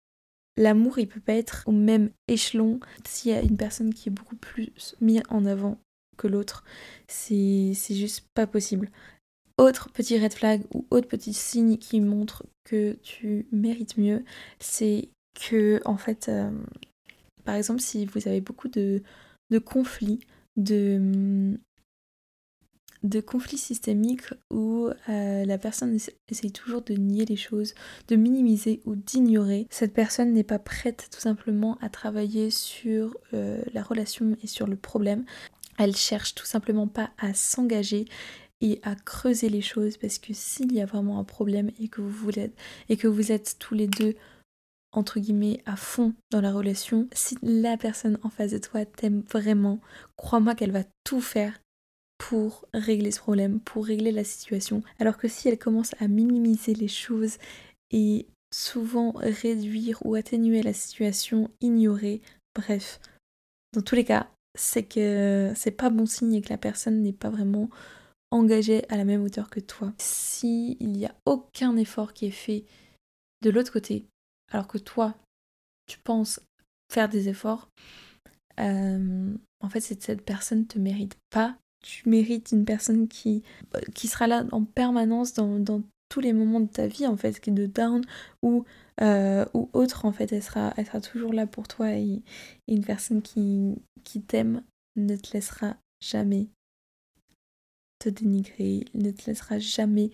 L'amour, 0.57 0.99
il 0.99 1.09
peut 1.09 1.21
pas 1.21 1.35
être 1.35 1.65
au 1.67 1.73
même 1.73 2.11
échelon 2.29 2.79
s'il 3.05 3.33
y 3.33 3.35
a 3.35 3.43
une 3.43 3.57
personne 3.57 3.93
qui 3.93 4.09
est 4.09 4.13
beaucoup 4.13 4.37
plus 4.37 4.97
mise 5.01 5.23
en 5.29 5.47
avant 5.47 5.79
que 6.17 6.29
l'autre. 6.29 6.65
C'est 7.09 7.75
juste 7.91 8.29
pas 8.35 8.47
possible. 8.47 8.91
Autre 9.57 9.89
petit 9.93 10.19
red 10.19 10.33
flag 10.33 10.63
ou 10.75 10.85
autre 10.91 11.07
petit 11.07 11.33
signe 11.33 11.77
qui 11.77 12.01
montre 12.01 12.45
que 12.65 12.95
tu 13.03 13.47
mérites 13.53 13.97
mieux, 13.97 14.25
c'est 14.59 15.09
que 15.35 15.81
en 15.85 15.97
fait, 15.97 16.29
euh, 16.29 16.51
par 17.45 17.55
exemple, 17.55 17.81
si 17.81 18.07
vous 18.07 18.27
avez 18.27 18.41
beaucoup 18.41 18.69
de, 18.69 19.03
conflits, 19.65 20.21
de, 20.57 21.57
conflits 23.27 23.59
systémiques 23.59 24.33
où 24.51 24.89
euh, 25.09 25.45
la 25.45 25.59
personne 25.59 25.97
essaye 26.29 26.53
toujours 26.53 26.83
de 26.83 26.95
nier 26.95 27.25
les 27.25 27.37
choses, 27.37 27.75
de 28.09 28.17
minimiser 28.17 28.81
ou 28.87 28.97
d'ignorer, 28.97 29.67
cette 29.71 29.95
personne 29.95 30.33
n'est 30.33 30.43
pas 30.43 30.59
prête 30.59 31.09
tout 31.13 31.21
simplement 31.21 31.79
à 31.81 31.89
travailler 31.89 32.51
sur 32.51 33.17
euh, 33.35 33.63
la 33.73 33.83
relation 33.83 34.37
et 34.43 34.47
sur 34.47 34.67
le 34.67 34.77
problème. 34.77 35.25
Elle 35.77 35.97
cherche 35.97 36.35
tout 36.35 36.47
simplement 36.47 36.87
pas 36.87 37.11
à 37.19 37.35
s'engager 37.35 38.07
à 38.83 38.95
creuser 38.95 39.49
les 39.49 39.63
choses 39.63 39.97
parce 39.97 40.19
que 40.19 40.33
s'il 40.33 40.73
y 40.73 40.81
a 40.81 40.87
vraiment 40.87 41.19
un 41.19 41.25
problème 41.25 41.71
et 41.81 41.89
que 41.89 42.01
vous 42.01 42.39
êtes, 42.39 42.57
et 42.89 42.97
que 42.97 43.09
vous 43.09 43.33
êtes 43.33 43.57
tous 43.59 43.75
les 43.75 43.87
deux 43.87 44.15
entre 44.93 45.19
guillemets 45.19 45.61
à 45.67 45.77
fond 45.77 46.15
dans 46.31 46.41
la 46.41 46.53
relation, 46.53 47.09
si 47.13 47.37
la 47.43 47.77
personne 47.77 48.19
en 48.23 48.31
face 48.31 48.53
de 48.53 48.59
toi 48.59 48.85
t'aime 48.85 49.23
vraiment, 49.31 49.81
crois-moi 50.17 50.55
qu'elle 50.55 50.71
va 50.71 50.85
tout 51.03 51.21
faire 51.21 51.59
pour 52.19 52.65
régler 52.73 53.11
ce 53.11 53.19
problème, 53.19 53.61
pour 53.61 53.87
régler 53.87 54.13
la 54.13 54.25
situation. 54.25 54.83
Alors 55.01 55.17
que 55.17 55.29
si 55.29 55.49
elle 55.49 55.59
commence 55.59 55.95
à 56.01 56.07
minimiser 56.07 56.75
les 56.75 56.89
choses 56.89 57.39
et 57.91 58.27
souvent 58.53 59.13
réduire 59.17 59.99
ou 60.05 60.15
atténuer 60.15 60.63
la 60.63 60.73
situation, 60.73 61.51
ignorer, 61.61 62.23
bref, 62.55 63.01
dans 63.73 63.83
tous 63.83 63.97
les 63.97 64.05
cas, 64.05 64.29
c'est 64.57 64.85
que 64.85 65.53
c'est 65.57 65.73
pas 65.73 65.91
bon 65.91 66.07
signe 66.07 66.35
et 66.35 66.41
que 66.41 66.51
la 66.51 66.59
personne 66.59 67.03
n'est 67.03 67.13
pas 67.13 67.31
vraiment 67.31 67.69
engagé 68.35 68.89
à 68.91 68.97
la 68.97 69.05
même 69.05 69.23
hauteur 69.23 69.51
que 69.51 69.61
toi. 69.61 69.93
S'il 69.99 70.77
n'y 70.81 71.07
a 71.07 71.15
aucun 71.27 71.77
effort 71.77 72.13
qui 72.13 72.27
est 72.27 72.31
fait 72.31 72.65
de 73.43 73.51
l'autre 73.51 73.73
côté, 73.73 74.07
alors 74.51 74.67
que 74.67 74.79
toi, 74.79 75.15
tu 75.87 75.99
penses 75.99 76.41
faire 76.93 77.09
des 77.09 77.29
efforts, 77.29 77.69
euh, 78.61 79.35
en 79.61 79.69
fait, 79.69 79.81
cette 79.81 80.23
personne 80.23 80.61
ne 80.61 80.65
te 80.65 80.79
mérite 80.79 81.17
pas 81.31 81.57
tu 81.85 82.09
mérites 82.09 82.51
une 82.53 82.65
personne 82.65 83.09
qui, 83.09 83.43
qui 83.95 84.09
sera 84.09 84.27
là 84.27 84.45
en 84.53 84.65
permanence 84.65 85.35
dans, 85.35 85.59
dans 85.61 85.83
tous 86.09 86.21
les 86.21 86.33
moments 86.33 86.61
de 86.61 86.69
ta 86.69 86.87
vie 86.87 87.07
en 87.07 87.17
fait, 87.17 87.39
qui 87.41 87.51
est 87.51 87.53
de 87.53 87.67
down 87.67 88.03
ou, 88.43 88.65
euh, 89.03 89.45
ou 89.53 89.69
autre 89.75 90.07
en 90.07 90.13
fait, 90.13 90.33
elle 90.33 90.43
sera, 90.43 90.73
elle 90.77 90.87
sera 90.87 91.01
toujours 91.01 91.33
là 91.33 91.47
pour 91.47 91.69
toi 91.69 91.93
et, 91.93 92.23
une 92.69 92.85
personne 92.85 93.21
qui, 93.21 93.75
qui 94.03 94.23
t'aime 94.23 94.63
ne 94.97 95.15
te 95.17 95.33
laissera 95.35 95.77
jamais 96.01 96.49
dénigrer, 98.11 98.85
ne 98.95 99.11
te 99.11 99.27
laissera 99.27 99.59
jamais 99.59 100.11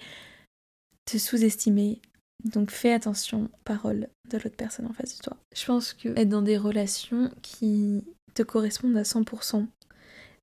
te 1.05 1.18
sous-estimer. 1.18 2.00
Donc 2.44 2.70
fais 2.70 2.92
attention 2.92 3.44
aux 3.44 3.64
paroles 3.64 4.09
de 4.31 4.38
l'autre 4.38 4.57
personne 4.57 4.87
en 4.87 4.92
face 4.92 5.18
de 5.18 5.22
toi. 5.22 5.37
Je 5.55 5.66
pense 5.66 5.92
que 5.92 6.09
être 6.16 6.29
dans 6.29 6.42
des 6.42 6.57
relations 6.57 7.31
qui 7.42 8.03
te 8.35 8.42
correspondent 8.42 8.96
à 8.96 9.03
100%, 9.03 9.66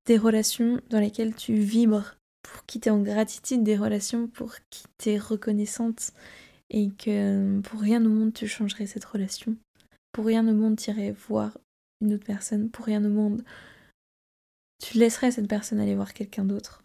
des 0.06 0.18
relations 0.18 0.80
dans 0.90 1.00
lesquelles 1.00 1.36
tu 1.36 1.56
vibres 1.56 2.16
pour 2.44 2.66
qui 2.66 2.80
t'es 2.80 2.90
en 2.90 3.02
gratitude, 3.02 3.64
des 3.64 3.78
relations 3.78 4.28
pour 4.28 4.56
qui 4.70 4.84
t'es 4.98 5.18
reconnaissante 5.18 6.12
et 6.70 6.90
que 6.92 7.60
pour 7.62 7.80
rien 7.80 8.06
au 8.06 8.10
monde 8.10 8.34
tu 8.34 8.48
changerais 8.48 8.86
cette 8.86 9.06
relation. 9.06 9.56
Pour 10.12 10.26
rien 10.26 10.48
au 10.48 10.54
monde 10.54 10.78
tu 10.78 10.92
irais 10.92 11.16
voir 11.28 11.58
une 12.02 12.14
autre 12.14 12.26
personne, 12.26 12.70
pour 12.70 12.86
rien 12.86 13.04
au 13.04 13.10
monde 13.10 13.44
tu 14.80 14.98
laisserais 14.98 15.32
cette 15.32 15.48
personne 15.48 15.80
aller 15.80 15.96
voir 15.96 16.14
quelqu'un 16.14 16.46
d'autre. 16.46 16.84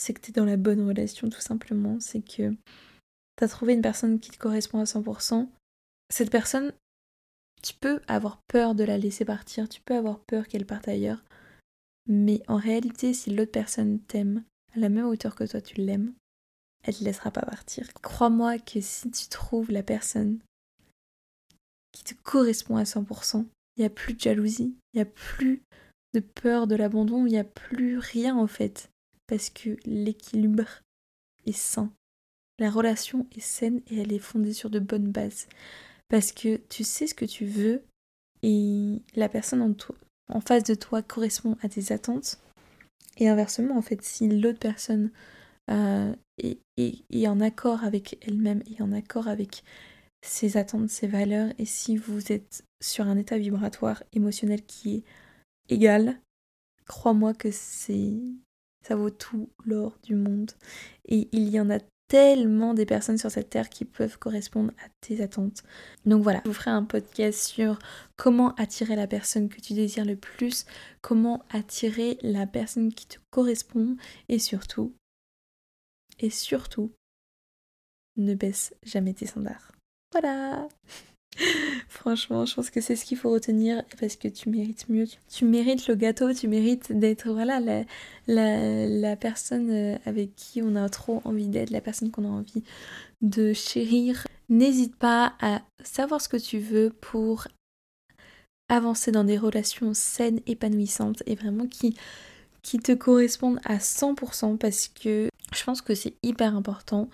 C'est 0.00 0.14
que 0.14 0.20
t'es 0.20 0.32
dans 0.32 0.46
la 0.46 0.56
bonne 0.56 0.80
relation 0.80 1.28
tout 1.28 1.42
simplement, 1.42 2.00
c'est 2.00 2.22
que 2.22 2.56
t'as 3.36 3.48
trouvé 3.48 3.74
une 3.74 3.82
personne 3.82 4.18
qui 4.18 4.30
te 4.30 4.38
correspond 4.38 4.80
à 4.80 4.84
100%. 4.84 5.46
Cette 6.08 6.30
personne, 6.30 6.72
tu 7.62 7.74
peux 7.74 8.00
avoir 8.08 8.40
peur 8.48 8.74
de 8.74 8.82
la 8.82 8.96
laisser 8.96 9.26
partir, 9.26 9.68
tu 9.68 9.82
peux 9.82 9.94
avoir 9.94 10.20
peur 10.20 10.48
qu'elle 10.48 10.64
parte 10.64 10.88
ailleurs, 10.88 11.22
mais 12.08 12.42
en 12.48 12.56
réalité, 12.56 13.12
si 13.12 13.28
l'autre 13.28 13.52
personne 13.52 14.00
t'aime, 14.00 14.42
à 14.74 14.78
la 14.78 14.88
même 14.88 15.04
hauteur 15.04 15.34
que 15.34 15.44
toi 15.44 15.60
tu 15.60 15.82
l'aimes, 15.82 16.14
elle 16.82 16.96
te 16.96 17.04
laissera 17.04 17.30
pas 17.30 17.42
partir. 17.42 17.92
Crois-moi 18.00 18.58
que 18.58 18.80
si 18.80 19.10
tu 19.10 19.28
trouves 19.28 19.70
la 19.70 19.82
personne 19.82 20.38
qui 21.92 22.04
te 22.04 22.14
correspond 22.22 22.78
à 22.78 22.84
100%, 22.84 23.44
il 23.76 23.80
n'y 23.80 23.86
a 23.86 23.90
plus 23.90 24.14
de 24.14 24.20
jalousie, 24.20 24.74
il 24.94 24.96
n'y 24.96 25.02
a 25.02 25.04
plus 25.04 25.60
de 26.14 26.20
peur 26.20 26.66
de 26.66 26.74
l'abandon, 26.74 27.26
il 27.26 27.32
n'y 27.32 27.38
a 27.38 27.44
plus 27.44 27.98
rien 27.98 28.34
en 28.34 28.46
fait. 28.46 28.90
Parce 29.30 29.48
que 29.48 29.76
l'équilibre 29.84 30.82
est 31.46 31.56
sain. 31.56 31.92
La 32.58 32.68
relation 32.68 33.28
est 33.36 33.40
saine 33.40 33.80
et 33.88 34.00
elle 34.00 34.12
est 34.12 34.18
fondée 34.18 34.52
sur 34.52 34.70
de 34.70 34.80
bonnes 34.80 35.12
bases. 35.12 35.46
Parce 36.08 36.32
que 36.32 36.56
tu 36.68 36.82
sais 36.82 37.06
ce 37.06 37.14
que 37.14 37.24
tu 37.24 37.44
veux 37.44 37.84
et 38.42 39.00
la 39.14 39.28
personne 39.28 39.76
en, 40.28 40.40
face 40.40 40.64
de 40.64 40.74
toi 40.74 41.00
correspond 41.02 41.56
à 41.62 41.68
tes 41.68 41.92
attentes 41.92 42.40
et 43.18 43.28
inversement, 43.28 43.76
en 43.76 43.82
fait, 43.82 44.02
si 44.02 44.28
l'autre 44.28 44.58
personne 44.58 45.12
euh, 45.70 46.12
est, 46.38 46.58
est, 46.76 47.28
en 47.28 47.40
accord 47.40 47.84
avec 47.84 48.18
elle-même, 48.26 48.64
est 48.68 48.82
en 48.82 48.90
accord 48.90 49.28
avec 49.28 49.62
ses 50.22 50.56
attentes, 50.56 50.90
ses 50.90 51.06
valeurs, 51.06 51.52
et 51.58 51.66
si 51.66 51.96
vous 51.96 52.32
êtes 52.32 52.64
sur 52.82 53.06
un 53.06 53.16
état 53.16 53.38
vibratoire 53.38 54.02
émotionnel 54.12 54.64
qui 54.64 54.96
est 54.96 55.04
égal, 55.68 56.18
crois-moi 56.86 57.32
que 57.32 57.52
c'est 57.52 58.18
ça 58.86 58.96
vaut 58.96 59.10
tout 59.10 59.50
l'or 59.64 59.98
du 60.02 60.14
monde. 60.14 60.52
Et 61.06 61.28
il 61.32 61.48
y 61.48 61.60
en 61.60 61.70
a 61.70 61.78
tellement 62.08 62.74
des 62.74 62.86
personnes 62.86 63.18
sur 63.18 63.30
cette 63.30 63.50
terre 63.50 63.68
qui 63.68 63.84
peuvent 63.84 64.18
correspondre 64.18 64.72
à 64.84 64.88
tes 65.00 65.22
attentes. 65.22 65.62
Donc 66.06 66.24
voilà, 66.24 66.40
je 66.44 66.50
vous 66.50 66.54
ferai 66.54 66.72
un 66.72 66.82
podcast 66.82 67.40
sur 67.40 67.78
comment 68.16 68.52
attirer 68.56 68.96
la 68.96 69.06
personne 69.06 69.48
que 69.48 69.60
tu 69.60 69.74
désires 69.74 70.04
le 70.04 70.16
plus, 70.16 70.66
comment 71.02 71.44
attirer 71.50 72.18
la 72.22 72.48
personne 72.48 72.92
qui 72.92 73.06
te 73.06 73.18
correspond 73.30 73.96
et 74.28 74.40
surtout, 74.40 74.92
et 76.18 76.30
surtout, 76.30 76.92
ne 78.16 78.34
baisse 78.34 78.74
jamais 78.82 79.14
tes 79.14 79.26
standards. 79.26 79.70
Voilà 80.12 80.66
Franchement, 81.88 82.44
je 82.44 82.54
pense 82.54 82.70
que 82.70 82.80
c'est 82.80 82.96
ce 82.96 83.04
qu'il 83.04 83.16
faut 83.16 83.30
retenir 83.30 83.82
parce 83.98 84.16
que 84.16 84.28
tu 84.28 84.48
mérites 84.48 84.88
mieux. 84.88 85.06
Tu 85.28 85.44
mérites 85.44 85.86
le 85.86 85.94
gâteau, 85.94 86.32
tu 86.32 86.48
mérites 86.48 86.92
d'être 86.92 87.30
voilà 87.30 87.60
la, 87.60 87.84
la, 88.26 89.16
personne 89.16 89.70
euh, 89.70 89.98
avec 90.04 90.34
qui 90.34 90.62
on 90.62 90.76
a 90.76 90.88
trop 90.88 91.20
envie 91.24 91.48
d'être, 91.48 91.70
la 91.70 91.80
personne 91.80 92.10
qu'on 92.10 92.24
a 92.24 92.28
envie 92.28 92.62
de 93.20 93.52
chérir. 93.52 94.26
N'hésite 94.48 94.96
pas 94.96 95.34
à 95.40 95.62
savoir 95.82 96.20
ce 96.20 96.28
que 96.28 96.36
tu 96.36 96.58
veux 96.58 96.90
pour 97.00 97.46
avancer 98.68 99.12
dans 99.12 99.24
des 99.24 99.38
relations 99.38 99.94
saines, 99.94 100.40
épanouissantes 100.46 101.22
et 101.26 101.34
vraiment 101.34 101.66
qui, 101.66 101.96
qui 102.62 102.78
te 102.78 102.92
correspondent 102.92 103.60
à 103.64 103.78
100% 103.78 104.58
parce 104.58 104.88
que 104.88 105.28
je 105.52 105.64
pense 105.64 105.82
que 105.82 105.94
c'est 105.94 106.14
hyper 106.22 106.54
important 106.54 107.08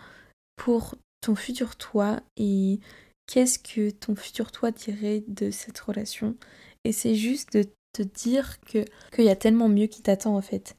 pour 0.57 0.95
ton 1.23 1.35
futur 1.35 1.77
toi 1.77 2.21
et 2.37 2.79
qu'est-ce 3.27 3.59
que 3.59 3.91
ton 3.91 4.17
futur 4.17 4.53
toi 4.53 4.71
dirait 4.71 5.25
de 5.29 5.51
cette 5.51 5.79
relation? 5.79 6.37
Et 6.85 6.93
c'est 6.93 7.15
juste 7.15 7.53
de 7.55 7.65
te 7.93 8.03
dire 8.03 8.61
que 8.61 8.85
qu'il 9.13 9.25
y 9.25 9.31
a 9.31 9.37
tellement 9.37 9.69
mieux 9.69 9.87
qui 9.87 10.03
t'attend 10.03 10.37
en 10.37 10.43
fait. 10.43 10.77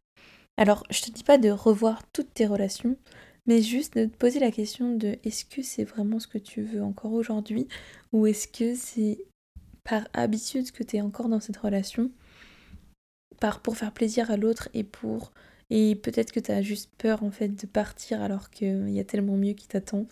Alors, 0.57 0.83
je 0.89 1.01
te 1.01 1.11
dis 1.11 1.23
pas 1.23 1.37
de 1.37 1.49
revoir 1.49 2.01
toutes 2.13 2.33
tes 2.33 2.47
relations, 2.47 2.97
mais 3.45 3.61
juste 3.61 3.97
de 3.97 4.05
te 4.05 4.17
poser 4.17 4.39
la 4.39 4.51
question 4.51 4.95
de 4.95 5.17
est-ce 5.23 5.45
que 5.45 5.61
c'est 5.61 5.83
vraiment 5.83 6.19
ce 6.19 6.27
que 6.27 6.37
tu 6.39 6.61
veux 6.63 6.83
encore 6.83 7.13
aujourd'hui? 7.13 7.67
Ou 8.11 8.27
est-ce 8.27 8.47
que 8.47 8.75
c'est 8.75 9.25
par 9.83 10.07
habitude 10.13 10.71
que 10.71 10.83
tu 10.83 10.97
es 10.97 11.01
encore 11.01 11.29
dans 11.29 11.39
cette 11.39 11.57
relation? 11.57 12.11
Par 13.39 13.61
pour 13.61 13.77
faire 13.77 13.93
plaisir 13.93 14.31
à 14.31 14.37
l'autre 14.37 14.69
et 14.73 14.83
pour 14.83 15.31
et 15.69 15.95
peut-être 15.95 16.31
que 16.31 16.39
tu 16.39 16.51
as 16.51 16.61
juste 16.61 16.91
peur 16.97 17.23
en 17.23 17.31
fait 17.31 17.49
de 17.49 17.67
partir 17.67 18.21
alors 18.21 18.49
qu'il 18.49 18.89
y 18.89 18.99
a 18.99 19.03
tellement 19.03 19.35
mieux 19.35 19.53
qui 19.53 19.67
t'attend. 19.67 20.07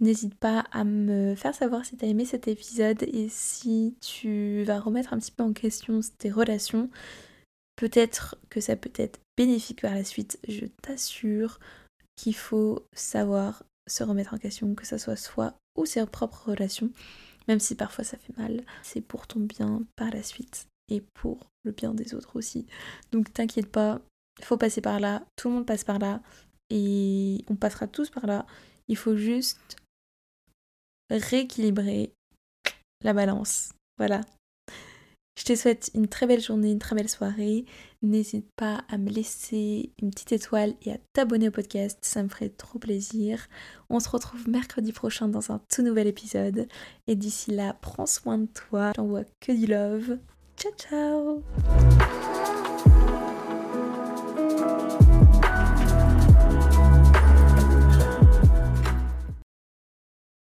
N'hésite 0.00 0.34
pas 0.34 0.64
à 0.72 0.84
me 0.84 1.34
faire 1.34 1.54
savoir 1.54 1.84
si 1.84 1.96
tu 1.96 2.04
as 2.04 2.08
aimé 2.08 2.24
cet 2.24 2.48
épisode 2.48 3.02
et 3.02 3.28
si 3.28 3.96
tu 4.00 4.64
vas 4.64 4.80
remettre 4.80 5.12
un 5.12 5.18
petit 5.18 5.32
peu 5.32 5.42
en 5.42 5.52
question 5.52 6.00
tes 6.18 6.30
relations. 6.30 6.90
Peut-être 7.76 8.36
que 8.50 8.60
ça 8.60 8.76
peut 8.76 8.92
être 8.96 9.20
bénéfique 9.36 9.82
par 9.82 9.94
la 9.94 10.04
suite, 10.04 10.38
je 10.48 10.66
t'assure 10.82 11.58
qu'il 12.16 12.34
faut 12.34 12.86
savoir 12.92 13.64
se 13.86 14.04
remettre 14.04 14.34
en 14.34 14.38
question, 14.38 14.74
que 14.74 14.86
ce 14.86 14.98
soit 14.98 15.16
soi 15.16 15.54
ou 15.76 15.86
ses 15.86 16.06
propres 16.06 16.50
relations, 16.50 16.90
même 17.48 17.60
si 17.60 17.74
parfois 17.74 18.04
ça 18.04 18.16
fait 18.16 18.36
mal. 18.36 18.62
C'est 18.82 19.00
pour 19.00 19.26
ton 19.26 19.40
bien 19.40 19.82
par 19.96 20.10
la 20.10 20.22
suite 20.22 20.68
et 20.88 21.02
pour 21.14 21.50
le 21.64 21.72
bien 21.72 21.94
des 21.94 22.14
autres 22.14 22.36
aussi. 22.36 22.66
Donc 23.12 23.32
t'inquiète 23.32 23.70
pas, 23.70 24.00
il 24.38 24.44
faut 24.44 24.56
passer 24.56 24.80
par 24.80 25.00
là, 25.00 25.24
tout 25.36 25.48
le 25.48 25.54
monde 25.54 25.66
passe 25.66 25.84
par 25.84 25.98
là 25.98 26.20
et 26.70 27.44
on 27.48 27.56
passera 27.56 27.86
tous 27.86 28.10
par 28.10 28.26
là. 28.26 28.46
Il 28.88 28.96
faut 28.96 29.16
juste 29.16 29.76
rééquilibrer 31.18 32.12
la 33.02 33.12
balance. 33.12 33.72
Voilà. 33.98 34.20
Je 35.36 35.44
te 35.44 35.56
souhaite 35.56 35.90
une 35.94 36.06
très 36.06 36.26
belle 36.26 36.40
journée, 36.40 36.70
une 36.70 36.78
très 36.78 36.94
belle 36.94 37.08
soirée. 37.08 37.64
N'hésite 38.02 38.46
pas 38.56 38.84
à 38.88 38.98
me 38.98 39.10
laisser 39.10 39.92
une 40.00 40.10
petite 40.10 40.32
étoile 40.32 40.74
et 40.82 40.92
à 40.92 40.98
t'abonner 41.12 41.48
au 41.48 41.50
podcast, 41.50 41.98
ça 42.02 42.22
me 42.22 42.28
ferait 42.28 42.50
trop 42.50 42.78
plaisir. 42.78 43.48
On 43.90 43.98
se 43.98 44.08
retrouve 44.08 44.48
mercredi 44.48 44.92
prochain 44.92 45.26
dans 45.28 45.50
un 45.50 45.60
tout 45.72 45.82
nouvel 45.82 46.06
épisode. 46.06 46.68
Et 47.08 47.16
d'ici 47.16 47.50
là, 47.50 47.76
prends 47.80 48.06
soin 48.06 48.38
de 48.38 48.46
toi, 48.46 48.92
j'envoie 48.94 49.24
que 49.40 49.52
du 49.52 49.66
love. 49.66 50.18
Ciao 50.56 50.72
ciao 50.78 52.43